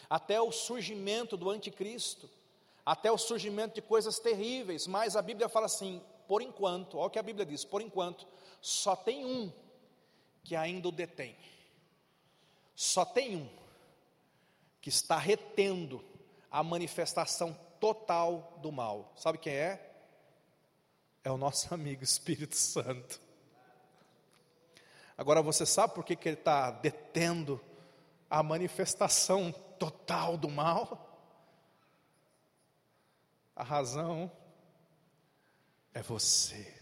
até 0.08 0.40
o 0.40 0.52
surgimento 0.52 1.36
do 1.36 1.50
anticristo, 1.50 2.30
até 2.86 3.10
o 3.10 3.18
surgimento 3.18 3.74
de 3.74 3.82
coisas 3.82 4.20
terríveis, 4.20 4.86
mas 4.86 5.16
a 5.16 5.22
Bíblia 5.22 5.48
fala 5.48 5.66
assim: 5.66 6.00
por 6.28 6.40
enquanto, 6.40 6.98
olha 6.98 7.08
o 7.08 7.10
que 7.10 7.18
a 7.18 7.22
Bíblia 7.24 7.44
diz, 7.44 7.64
por 7.64 7.82
enquanto, 7.82 8.28
só 8.60 8.94
tem 8.94 9.26
um 9.26 9.52
que 10.44 10.54
ainda 10.54 10.86
o 10.86 10.92
detém. 10.92 11.36
Só 12.78 13.04
tem 13.04 13.34
um 13.34 13.48
que 14.80 14.88
está 14.88 15.18
retendo 15.18 16.04
a 16.48 16.62
manifestação 16.62 17.52
total 17.80 18.56
do 18.62 18.70
mal. 18.70 19.12
Sabe 19.16 19.36
quem 19.36 19.52
é? 19.52 19.96
É 21.24 21.30
o 21.32 21.36
nosso 21.36 21.74
amigo 21.74 22.04
Espírito 22.04 22.54
Santo. 22.54 23.20
Agora 25.16 25.42
você 25.42 25.66
sabe 25.66 25.92
por 25.92 26.04
que, 26.04 26.14
que 26.14 26.28
ele 26.28 26.36
está 26.36 26.70
detendo 26.70 27.60
a 28.30 28.44
manifestação 28.44 29.50
total 29.76 30.36
do 30.36 30.48
mal? 30.48 31.20
A 33.56 33.64
razão 33.64 34.30
é 35.92 36.00
você. 36.00 36.80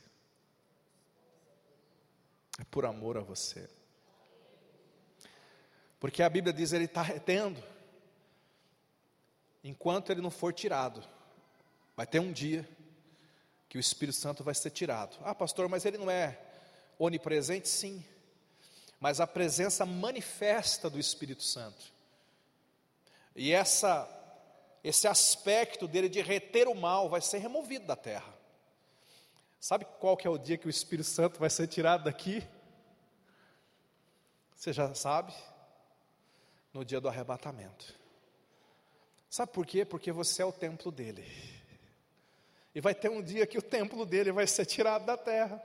É 2.59 2.64
por 2.64 2.84
amor 2.84 3.16
a 3.16 3.22
você. 3.22 3.76
Porque 5.99 6.22
a 6.22 6.28
Bíblia 6.28 6.53
diz 6.53 6.72
ele 6.72 6.84
está 6.84 7.03
retendo, 7.03 7.62
enquanto 9.64 10.11
ele 10.11 10.20
não 10.20 10.30
for 10.30 10.53
tirado. 10.53 11.03
Vai 11.97 12.07
ter 12.07 12.20
um 12.20 12.32
dia 12.32 12.68
que 13.68 13.78
o 13.78 13.80
Espírito 13.80 14.16
Santo 14.16 14.44
vai 14.44 14.55
ser 14.55 14.70
tirado. 14.70 15.16
Ah, 15.22 15.34
pastor, 15.34 15.68
mas 15.68 15.84
ele 15.84 15.99
não 15.99 16.11
é 16.11 16.38
onipresente? 16.99 17.68
Sim. 17.68 18.05
Mas 19.01 19.20
a 19.20 19.26
presença 19.26 19.84
manifesta 19.84 20.88
do 20.88 20.99
Espírito 20.99 21.42
Santo. 21.42 21.92
E 23.34 23.53
essa 23.53 24.12
esse 24.84 25.09
aspecto 25.09 25.88
dele 25.88 26.09
de 26.09 26.22
reter 26.22 26.68
o 26.68 26.74
mal 26.74 27.09
vai 27.09 27.20
ser 27.20 27.38
removido 27.38 27.86
da 27.86 27.97
terra. 27.97 28.32
Sabe 29.59 29.84
qual 29.99 30.16
que 30.16 30.28
é 30.28 30.30
o 30.30 30.38
dia 30.38 30.57
que 30.57 30.68
o 30.68 30.70
Espírito 30.70 31.09
Santo 31.09 31.40
vai 31.40 31.51
ser 31.51 31.66
tirado 31.66 32.05
daqui? 32.05 32.47
Você 34.55 34.72
já 34.72 34.94
sabe? 34.94 35.34
No 36.77 36.85
dia 36.85 37.01
do 37.01 37.09
arrebatamento. 37.09 37.99
Sabe 39.31 39.51
por 39.51 39.64
quê? 39.64 39.83
Porque 39.83 40.12
você 40.12 40.43
é 40.43 40.45
o 40.45 40.53
templo 40.53 40.93
dele. 40.93 41.24
E 42.74 42.83
vai 42.83 42.95
ter 42.95 43.09
um 43.09 43.22
dia 43.22 43.47
que 43.47 43.57
o 43.57 43.62
templo 43.62 44.05
dele 44.05 44.31
vai 44.31 44.47
ser 44.47 44.66
tirado 44.66 45.07
da 45.07 45.16
terra. 45.16 45.59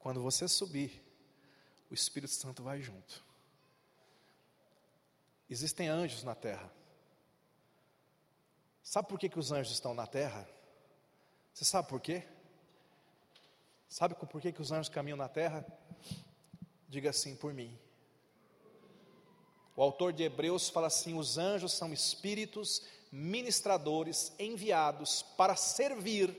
Quando 0.00 0.20
você 0.20 0.48
subir, 0.48 1.00
o 1.88 1.94
Espírito 1.94 2.32
Santo 2.32 2.60
vai 2.60 2.82
junto. 2.82 3.24
Existem 5.48 5.86
anjos 5.86 6.24
na 6.24 6.34
terra. 6.34 6.68
Sabe 8.82 9.06
por 9.06 9.16
que, 9.16 9.28
que 9.28 9.38
os 9.38 9.52
anjos 9.52 9.74
estão 9.74 9.94
na 9.94 10.08
terra? 10.08 10.44
Você 11.54 11.64
sabe 11.64 11.86
por 11.86 12.00
quê? 12.00 12.26
Sabe 13.88 14.16
por 14.16 14.40
que, 14.40 14.50
que 14.50 14.60
os 14.60 14.72
anjos 14.72 14.88
caminham 14.88 15.16
na 15.16 15.28
terra? 15.28 15.64
Diga 16.88 17.10
assim 17.10 17.36
por 17.36 17.54
mim. 17.54 17.78
O 19.78 19.82
autor 19.84 20.12
de 20.12 20.24
Hebreus 20.24 20.68
fala 20.68 20.88
assim: 20.88 21.16
os 21.16 21.38
anjos 21.38 21.72
são 21.72 21.92
espíritos 21.92 22.82
ministradores 23.12 24.32
enviados 24.36 25.22
para 25.36 25.54
servir 25.54 26.36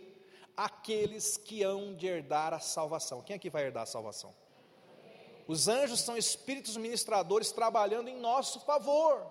aqueles 0.58 1.38
que 1.38 1.64
hão 1.64 1.96
de 1.96 2.06
herdar 2.06 2.54
a 2.54 2.60
salvação. 2.60 3.22
Quem 3.22 3.38
aqui 3.38 3.50
vai 3.50 3.64
herdar 3.64 3.84
a 3.84 3.86
salvação? 3.86 4.36
Os 5.48 5.70
anjos 5.70 6.02
são 6.02 6.18
espíritos 6.18 6.76
ministradores 6.76 7.50
trabalhando 7.50 8.10
em 8.10 8.20
nosso 8.20 8.60
favor. 8.60 9.26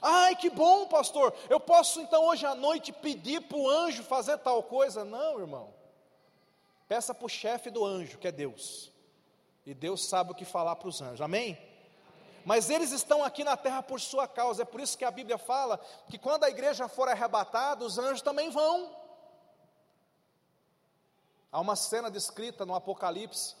Ai, 0.00 0.36
que 0.36 0.48
bom, 0.48 0.86
pastor. 0.86 1.34
Eu 1.50 1.58
posso 1.58 2.00
então 2.00 2.26
hoje 2.26 2.46
à 2.46 2.54
noite 2.54 2.92
pedir 2.92 3.40
para 3.40 3.58
o 3.58 3.68
anjo 3.68 4.04
fazer 4.04 4.38
tal 4.38 4.62
coisa? 4.62 5.04
Não, 5.04 5.40
irmão. 5.40 5.74
Peça 6.86 7.12
para 7.12 7.26
o 7.26 7.28
chefe 7.28 7.68
do 7.68 7.84
anjo, 7.84 8.16
que 8.16 8.28
é 8.28 8.32
Deus. 8.32 8.92
E 9.66 9.74
Deus 9.74 10.04
sabe 10.08 10.30
o 10.30 10.36
que 10.36 10.44
falar 10.44 10.76
para 10.76 10.88
os 10.88 11.02
anjos. 11.02 11.20
Amém? 11.20 11.73
Mas 12.44 12.68
eles 12.68 12.92
estão 12.92 13.24
aqui 13.24 13.42
na 13.42 13.56
terra 13.56 13.82
por 13.82 14.00
sua 14.00 14.28
causa. 14.28 14.62
É 14.62 14.64
por 14.64 14.80
isso 14.80 14.98
que 14.98 15.04
a 15.04 15.10
Bíblia 15.10 15.38
fala 15.38 15.78
que 16.08 16.18
quando 16.18 16.44
a 16.44 16.50
igreja 16.50 16.88
for 16.88 17.08
arrebatada, 17.08 17.84
os 17.84 17.98
anjos 17.98 18.22
também 18.22 18.50
vão. 18.50 18.94
Há 21.50 21.60
uma 21.60 21.76
cena 21.76 22.10
descrita 22.10 22.66
no 22.66 22.74
Apocalipse 22.74 23.56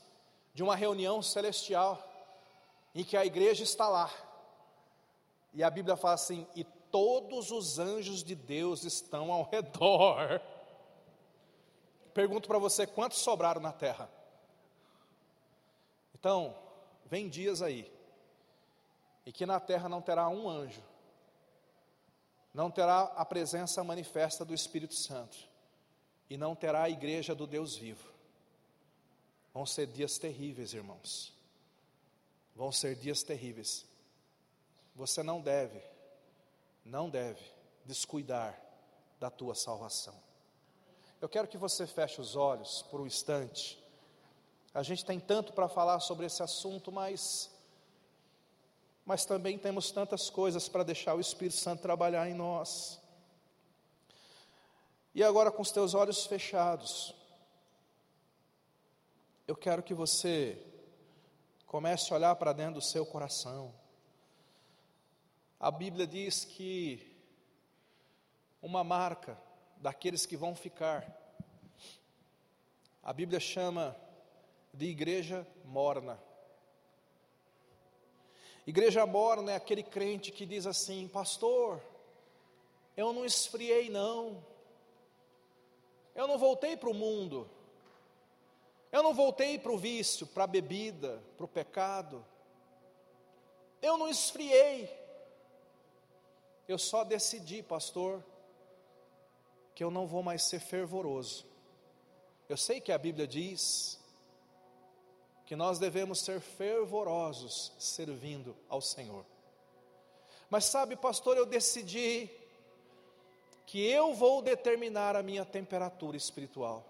de 0.52 0.62
uma 0.62 0.76
reunião 0.76 1.22
celestial 1.22 2.02
em 2.94 3.04
que 3.04 3.16
a 3.16 3.24
igreja 3.24 3.62
está 3.62 3.88
lá. 3.88 4.10
E 5.52 5.62
a 5.62 5.70
Bíblia 5.70 5.96
fala 5.96 6.14
assim: 6.14 6.46
e 6.54 6.64
todos 6.64 7.50
os 7.50 7.78
anjos 7.78 8.22
de 8.22 8.34
Deus 8.34 8.84
estão 8.84 9.32
ao 9.32 9.44
redor. 9.50 10.40
Pergunto 12.12 12.48
para 12.48 12.58
você: 12.58 12.86
quantos 12.86 13.18
sobraram 13.18 13.60
na 13.60 13.72
terra? 13.72 14.10
Então, 16.14 16.56
vem 17.06 17.28
dias 17.28 17.62
aí, 17.62 17.92
e 19.26 19.32
que 19.32 19.46
na 19.46 19.58
terra 19.58 19.88
não 19.88 20.02
terá 20.02 20.28
um 20.28 20.48
anjo, 20.48 20.82
não 22.52 22.70
terá 22.70 23.02
a 23.16 23.24
presença 23.24 23.82
manifesta 23.82 24.44
do 24.44 24.54
Espírito 24.54 24.94
Santo, 24.94 25.36
e 26.28 26.36
não 26.36 26.54
terá 26.54 26.84
a 26.84 26.90
igreja 26.90 27.34
do 27.34 27.46
Deus 27.46 27.76
vivo. 27.76 28.12
Vão 29.52 29.64
ser 29.64 29.86
dias 29.86 30.18
terríveis, 30.18 30.72
irmãos. 30.74 31.32
Vão 32.56 32.72
ser 32.72 32.96
dias 32.96 33.22
terríveis. 33.22 33.84
Você 34.94 35.22
não 35.22 35.40
deve, 35.40 35.80
não 36.84 37.08
deve 37.08 37.42
descuidar 37.84 38.60
da 39.18 39.30
tua 39.30 39.54
salvação. 39.54 40.14
Eu 41.20 41.28
quero 41.28 41.48
que 41.48 41.56
você 41.56 41.86
feche 41.86 42.20
os 42.20 42.36
olhos 42.36 42.82
por 42.90 43.00
um 43.00 43.06
instante. 43.06 43.82
A 44.72 44.82
gente 44.82 45.04
tem 45.04 45.20
tanto 45.20 45.52
para 45.52 45.68
falar 45.68 46.00
sobre 46.00 46.26
esse 46.26 46.42
assunto, 46.42 46.90
mas 46.90 47.53
mas 49.04 49.24
também 49.24 49.58
temos 49.58 49.90
tantas 49.90 50.30
coisas 50.30 50.68
para 50.68 50.82
deixar 50.82 51.14
o 51.14 51.20
Espírito 51.20 51.56
Santo 51.56 51.82
trabalhar 51.82 52.28
em 52.28 52.34
nós. 52.34 53.00
E 55.14 55.22
agora 55.22 55.52
com 55.52 55.62
os 55.62 55.70
teus 55.70 55.94
olhos 55.94 56.26
fechados, 56.26 57.14
eu 59.46 59.54
quero 59.54 59.82
que 59.82 59.94
você 59.94 60.58
comece 61.66 62.12
a 62.12 62.16
olhar 62.16 62.36
para 62.36 62.52
dentro 62.52 62.74
do 62.74 62.82
seu 62.82 63.04
coração. 63.04 63.74
A 65.60 65.70
Bíblia 65.70 66.06
diz 66.06 66.44
que 66.44 67.14
uma 68.62 68.82
marca 68.82 69.38
daqueles 69.76 70.24
que 70.24 70.36
vão 70.36 70.54
ficar. 70.54 71.06
A 73.02 73.12
Bíblia 73.12 73.38
chama 73.38 73.94
de 74.72 74.86
igreja 74.86 75.46
morna. 75.64 76.18
Igreja 78.66 79.04
morna 79.04 79.52
é 79.52 79.56
aquele 79.56 79.82
crente 79.82 80.32
que 80.32 80.46
diz 80.46 80.66
assim: 80.66 81.06
Pastor, 81.08 81.82
eu 82.96 83.12
não 83.12 83.24
esfriei, 83.24 83.90
não. 83.90 84.44
Eu 86.14 86.26
não 86.26 86.38
voltei 86.38 86.76
para 86.76 86.88
o 86.88 86.94
mundo. 86.94 87.48
Eu 88.90 89.02
não 89.02 89.12
voltei 89.12 89.58
para 89.58 89.72
o 89.72 89.76
vício, 89.76 90.26
para 90.26 90.44
a 90.44 90.46
bebida, 90.46 91.20
para 91.36 91.44
o 91.44 91.48
pecado. 91.48 92.24
Eu 93.82 93.98
não 93.98 94.08
esfriei. 94.08 94.88
Eu 96.66 96.78
só 96.78 97.04
decidi, 97.04 97.62
pastor, 97.62 98.24
que 99.74 99.82
eu 99.82 99.90
não 99.90 100.06
vou 100.06 100.22
mais 100.22 100.44
ser 100.44 100.60
fervoroso. 100.60 101.44
Eu 102.48 102.56
sei 102.56 102.80
que 102.80 102.92
a 102.92 102.98
Bíblia 102.98 103.26
diz 103.26 104.00
que 105.44 105.54
nós 105.54 105.78
devemos 105.78 106.20
ser 106.20 106.40
fervorosos 106.40 107.72
servindo 107.78 108.56
ao 108.68 108.80
Senhor. 108.80 109.24
Mas 110.48 110.64
sabe, 110.64 110.96
pastor, 110.96 111.36
eu 111.36 111.44
decidi 111.46 112.30
que 113.66 113.84
eu 113.84 114.14
vou 114.14 114.42
determinar 114.42 115.16
a 115.16 115.22
minha 115.22 115.44
temperatura 115.44 116.16
espiritual. 116.16 116.84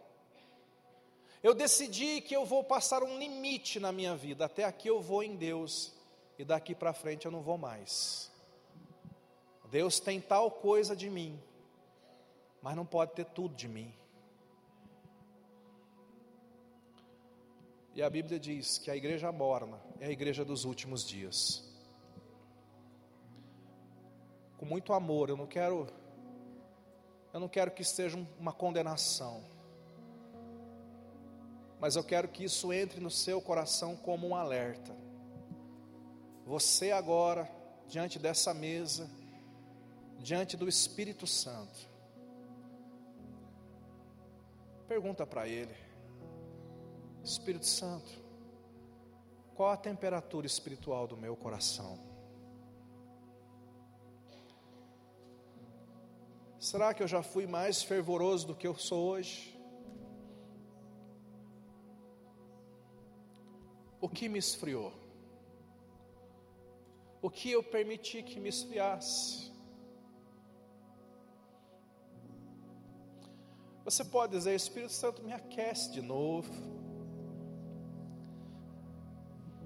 Eu 1.43 1.55
decidi 1.55 2.21
que 2.21 2.35
eu 2.35 2.45
vou 2.45 2.65
passar 2.65 3.03
um 3.03 3.19
limite 3.19 3.79
na 3.79 3.93
minha 3.93 4.17
vida, 4.17 4.47
até 4.47 4.65
aqui 4.65 4.89
eu 4.89 5.01
vou 5.01 5.23
em 5.23 5.37
Deus 5.37 5.93
e 6.39 6.45
daqui 6.45 6.75
para 6.75 6.93
frente 6.93 7.27
eu 7.27 7.33
não 7.33 7.43
vou 7.43 7.59
mais. 7.59 8.31
Deus 9.71 10.01
tem 10.01 10.21
tal 10.21 10.51
coisa 10.51 10.95
de 10.95 11.11
mim 11.11 11.41
mas 12.65 12.75
não 12.75 12.87
pode 12.87 13.13
ter 13.13 13.27
tudo 13.27 13.55
de 13.55 13.69
mim. 13.69 13.93
E 17.95 18.03
a 18.03 18.11
Bíblia 18.11 18.39
diz 18.41 18.79
que 18.79 18.91
a 18.91 18.97
igreja 18.97 19.31
morna 19.31 19.81
é 20.01 20.07
a 20.07 20.11
igreja 20.11 20.45
dos 20.45 20.65
últimos 20.65 21.07
dias. 21.07 21.65
Com 24.57 24.67
muito 24.67 24.93
amor, 24.93 25.29
eu 25.29 25.37
não 25.37 25.47
quero 25.47 25.87
eu 27.33 27.41
não 27.41 27.49
quero 27.49 27.71
que 27.71 27.83
seja 27.83 28.17
uma 28.39 28.53
condenação. 28.53 29.43
Mas 31.81 31.97
eu 31.97 32.05
quero 32.05 32.29
que 32.29 32.45
isso 32.45 32.73
entre 32.73 33.01
no 33.01 33.11
seu 33.11 33.41
coração 33.41 33.97
como 33.97 34.29
um 34.29 34.37
alerta. 34.37 34.95
Você 36.47 36.93
agora, 36.93 37.51
diante 37.89 38.19
dessa 38.19 38.55
mesa, 38.55 39.11
diante 40.21 40.57
do 40.57 40.69
Espírito 40.69 41.27
Santo, 41.27 41.95
Pergunta 44.89 45.27
para 45.27 45.49
ele: 45.49 45.75
Espírito 47.25 47.65
Santo, 47.65 48.23
qual 49.55 49.71
a 49.71 49.77
temperatura 49.79 50.47
espiritual 50.47 51.07
do 51.07 51.17
meu 51.17 51.35
coração? 51.35 51.99
Será 56.59 56.93
que 56.93 57.03
eu 57.03 57.09
já 57.09 57.23
fui 57.23 57.47
mais 57.47 57.83
fervoroso 57.83 58.47
do 58.47 58.55
que 58.55 58.67
eu 58.67 58.75
sou 58.77 59.09
hoje? 59.09 59.59
O 64.01 64.09
que 64.09 64.29
me 64.29 64.39
esfriou? 64.39 64.93
O 67.23 67.31
que 67.31 67.51
eu 67.51 67.63
permiti 67.63 68.23
que 68.23 68.39
me 68.39 68.51
esfriasse? 68.51 69.51
Você 73.83 74.05
pode 74.05 74.33
dizer: 74.33 74.55
Espírito 74.55 74.93
Santo, 74.93 75.23
me 75.23 75.33
aquece 75.33 75.91
de 75.91 76.03
novo. 76.03 76.84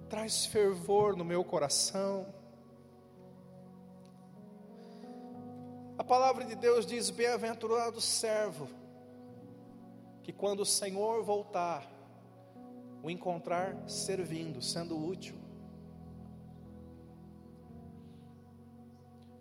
Traz 0.09 0.47
fervor 0.47 1.15
no 1.17 1.25
meu 1.25 1.45
coração. 1.45 2.27
A 5.99 6.05
palavra 6.05 6.45
de 6.45 6.55
Deus 6.55 6.87
diz: 6.87 7.11
Bem-aventurado 7.11 8.01
servo, 8.01 8.69
que 10.23 10.33
quando 10.33 10.61
o 10.61 10.67
Senhor 10.67 11.23
voltar, 11.23 11.87
o 13.03 13.11
encontrar 13.11 13.77
servindo, 13.89 14.63
sendo 14.63 14.99
útil. 14.99 15.37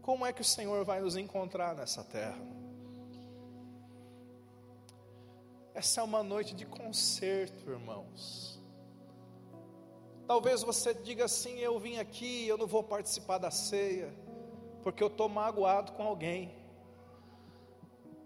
Como 0.01 0.25
é 0.25 0.33
que 0.33 0.41
o 0.41 0.45
Senhor 0.45 0.83
vai 0.83 0.99
nos 1.01 1.15
encontrar 1.15 1.75
nessa 1.75 2.03
terra? 2.03 2.39
Essa 5.73 6.01
é 6.01 6.03
uma 6.03 6.23
noite 6.23 6.55
de 6.55 6.65
concerto, 6.65 7.69
irmãos. 7.69 8.56
Talvez 10.27 10.61
você 10.61 10.93
diga 10.93 11.25
assim: 11.25 11.57
eu 11.57 11.79
vim 11.79 11.97
aqui, 11.97 12.45
eu 12.47 12.57
não 12.57 12.67
vou 12.67 12.83
participar 12.83 13.37
da 13.37 13.49
ceia, 13.49 14.13
porque 14.83 15.01
eu 15.01 15.07
estou 15.07 15.29
magoado 15.29 15.93
com 15.93 16.03
alguém. 16.03 16.53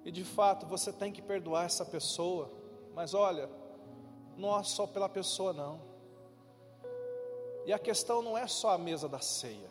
E 0.03 0.11
de 0.11 0.23
fato 0.23 0.65
você 0.65 0.91
tem 0.91 1.11
que 1.11 1.21
perdoar 1.21 1.65
essa 1.65 1.85
pessoa, 1.85 2.51
mas 2.95 3.13
olha, 3.13 3.47
não 4.35 4.57
é 4.57 4.63
só 4.63 4.87
pela 4.87 5.07
pessoa, 5.07 5.53
não. 5.53 5.79
E 7.67 7.71
a 7.71 7.77
questão 7.77 8.23
não 8.23 8.35
é 8.35 8.47
só 8.47 8.71
a 8.71 8.77
mesa 8.79 9.07
da 9.07 9.19
ceia. 9.19 9.69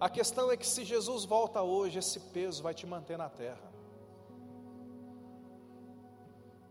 A 0.00 0.10
questão 0.10 0.50
é 0.50 0.56
que 0.56 0.66
se 0.66 0.84
Jesus 0.84 1.24
volta 1.24 1.62
hoje, 1.62 2.00
esse 2.00 2.18
peso 2.18 2.60
vai 2.60 2.74
te 2.74 2.84
manter 2.84 3.16
na 3.16 3.28
terra. 3.28 3.72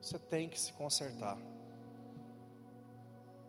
Você 0.02 0.20
tem 0.20 0.50
que 0.50 0.60
se 0.60 0.74
consertar. 0.74 1.38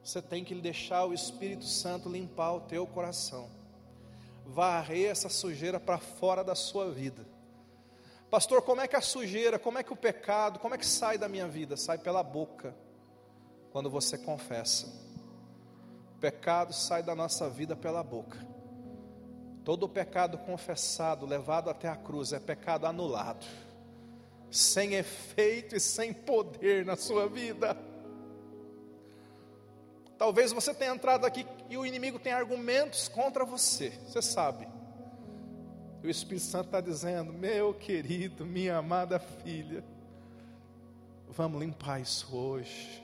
Você 0.02 0.20
tem 0.20 0.44
que 0.44 0.54
deixar 0.54 1.04
o 1.04 1.14
Espírito 1.14 1.64
Santo 1.64 2.08
limpar 2.08 2.52
o 2.54 2.60
teu 2.60 2.86
coração. 2.86 3.48
Varrer 4.46 5.10
essa 5.10 5.28
sujeira 5.28 5.78
para 5.78 5.98
fora 5.98 6.42
da 6.42 6.54
sua 6.54 6.90
vida. 6.90 7.24
Pastor, 8.30 8.62
como 8.62 8.80
é 8.80 8.88
que 8.88 8.96
a 8.96 9.00
sujeira, 9.00 9.58
como 9.58 9.78
é 9.78 9.82
que 9.82 9.92
o 9.92 9.96
pecado, 9.96 10.58
como 10.58 10.74
é 10.74 10.78
que 10.78 10.86
sai 10.86 11.18
da 11.18 11.28
minha 11.28 11.46
vida? 11.46 11.76
Sai 11.76 11.98
pela 11.98 12.22
boca, 12.22 12.74
quando 13.70 13.90
você 13.90 14.18
confessa. 14.18 14.86
O 16.16 16.18
pecado 16.18 16.72
sai 16.72 17.02
da 17.02 17.14
nossa 17.14 17.48
vida 17.48 17.76
pela 17.76 18.02
boca. 18.02 18.38
Todo 19.64 19.88
pecado 19.88 20.38
confessado, 20.38 21.26
levado 21.26 21.70
até 21.70 21.88
a 21.88 21.96
cruz, 21.96 22.32
é 22.32 22.40
pecado 22.40 22.86
anulado 22.86 23.46
sem 24.52 24.94
efeito 24.94 25.74
e 25.74 25.80
sem 25.80 26.12
poder 26.12 26.84
na 26.84 26.94
sua 26.94 27.26
vida. 27.26 27.74
Talvez 30.22 30.52
você 30.52 30.72
tenha 30.72 30.94
entrado 30.94 31.26
aqui 31.26 31.44
e 31.68 31.76
o 31.76 31.84
inimigo 31.84 32.16
tem 32.16 32.32
argumentos 32.32 33.08
contra 33.08 33.44
você, 33.44 33.90
você 34.06 34.22
sabe. 34.22 34.68
E 36.00 36.06
o 36.06 36.08
Espírito 36.08 36.46
Santo 36.46 36.66
está 36.66 36.80
dizendo: 36.80 37.32
Meu 37.32 37.74
querido, 37.74 38.46
minha 38.46 38.76
amada 38.76 39.18
filha, 39.18 39.84
vamos 41.26 41.60
limpar 41.60 42.00
isso 42.00 42.36
hoje. 42.36 43.02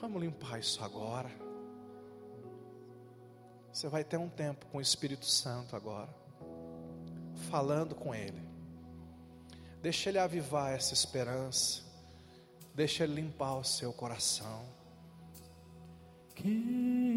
Vamos 0.00 0.20
limpar 0.20 0.58
isso 0.58 0.82
agora. 0.82 1.30
Você 3.72 3.86
vai 3.86 4.02
ter 4.02 4.16
um 4.16 4.28
tempo 4.28 4.66
com 4.66 4.78
o 4.78 4.82
Espírito 4.82 5.26
Santo 5.26 5.76
agora, 5.76 6.12
falando 7.48 7.94
com 7.94 8.12
Ele. 8.12 8.42
Deixa 9.80 10.08
Ele 10.08 10.18
avivar 10.18 10.72
essa 10.72 10.92
esperança. 10.92 11.84
Deixa 12.74 13.04
Ele 13.04 13.14
limpar 13.14 13.58
o 13.58 13.62
seu 13.62 13.92
coração. 13.92 14.76
King. 16.42 17.07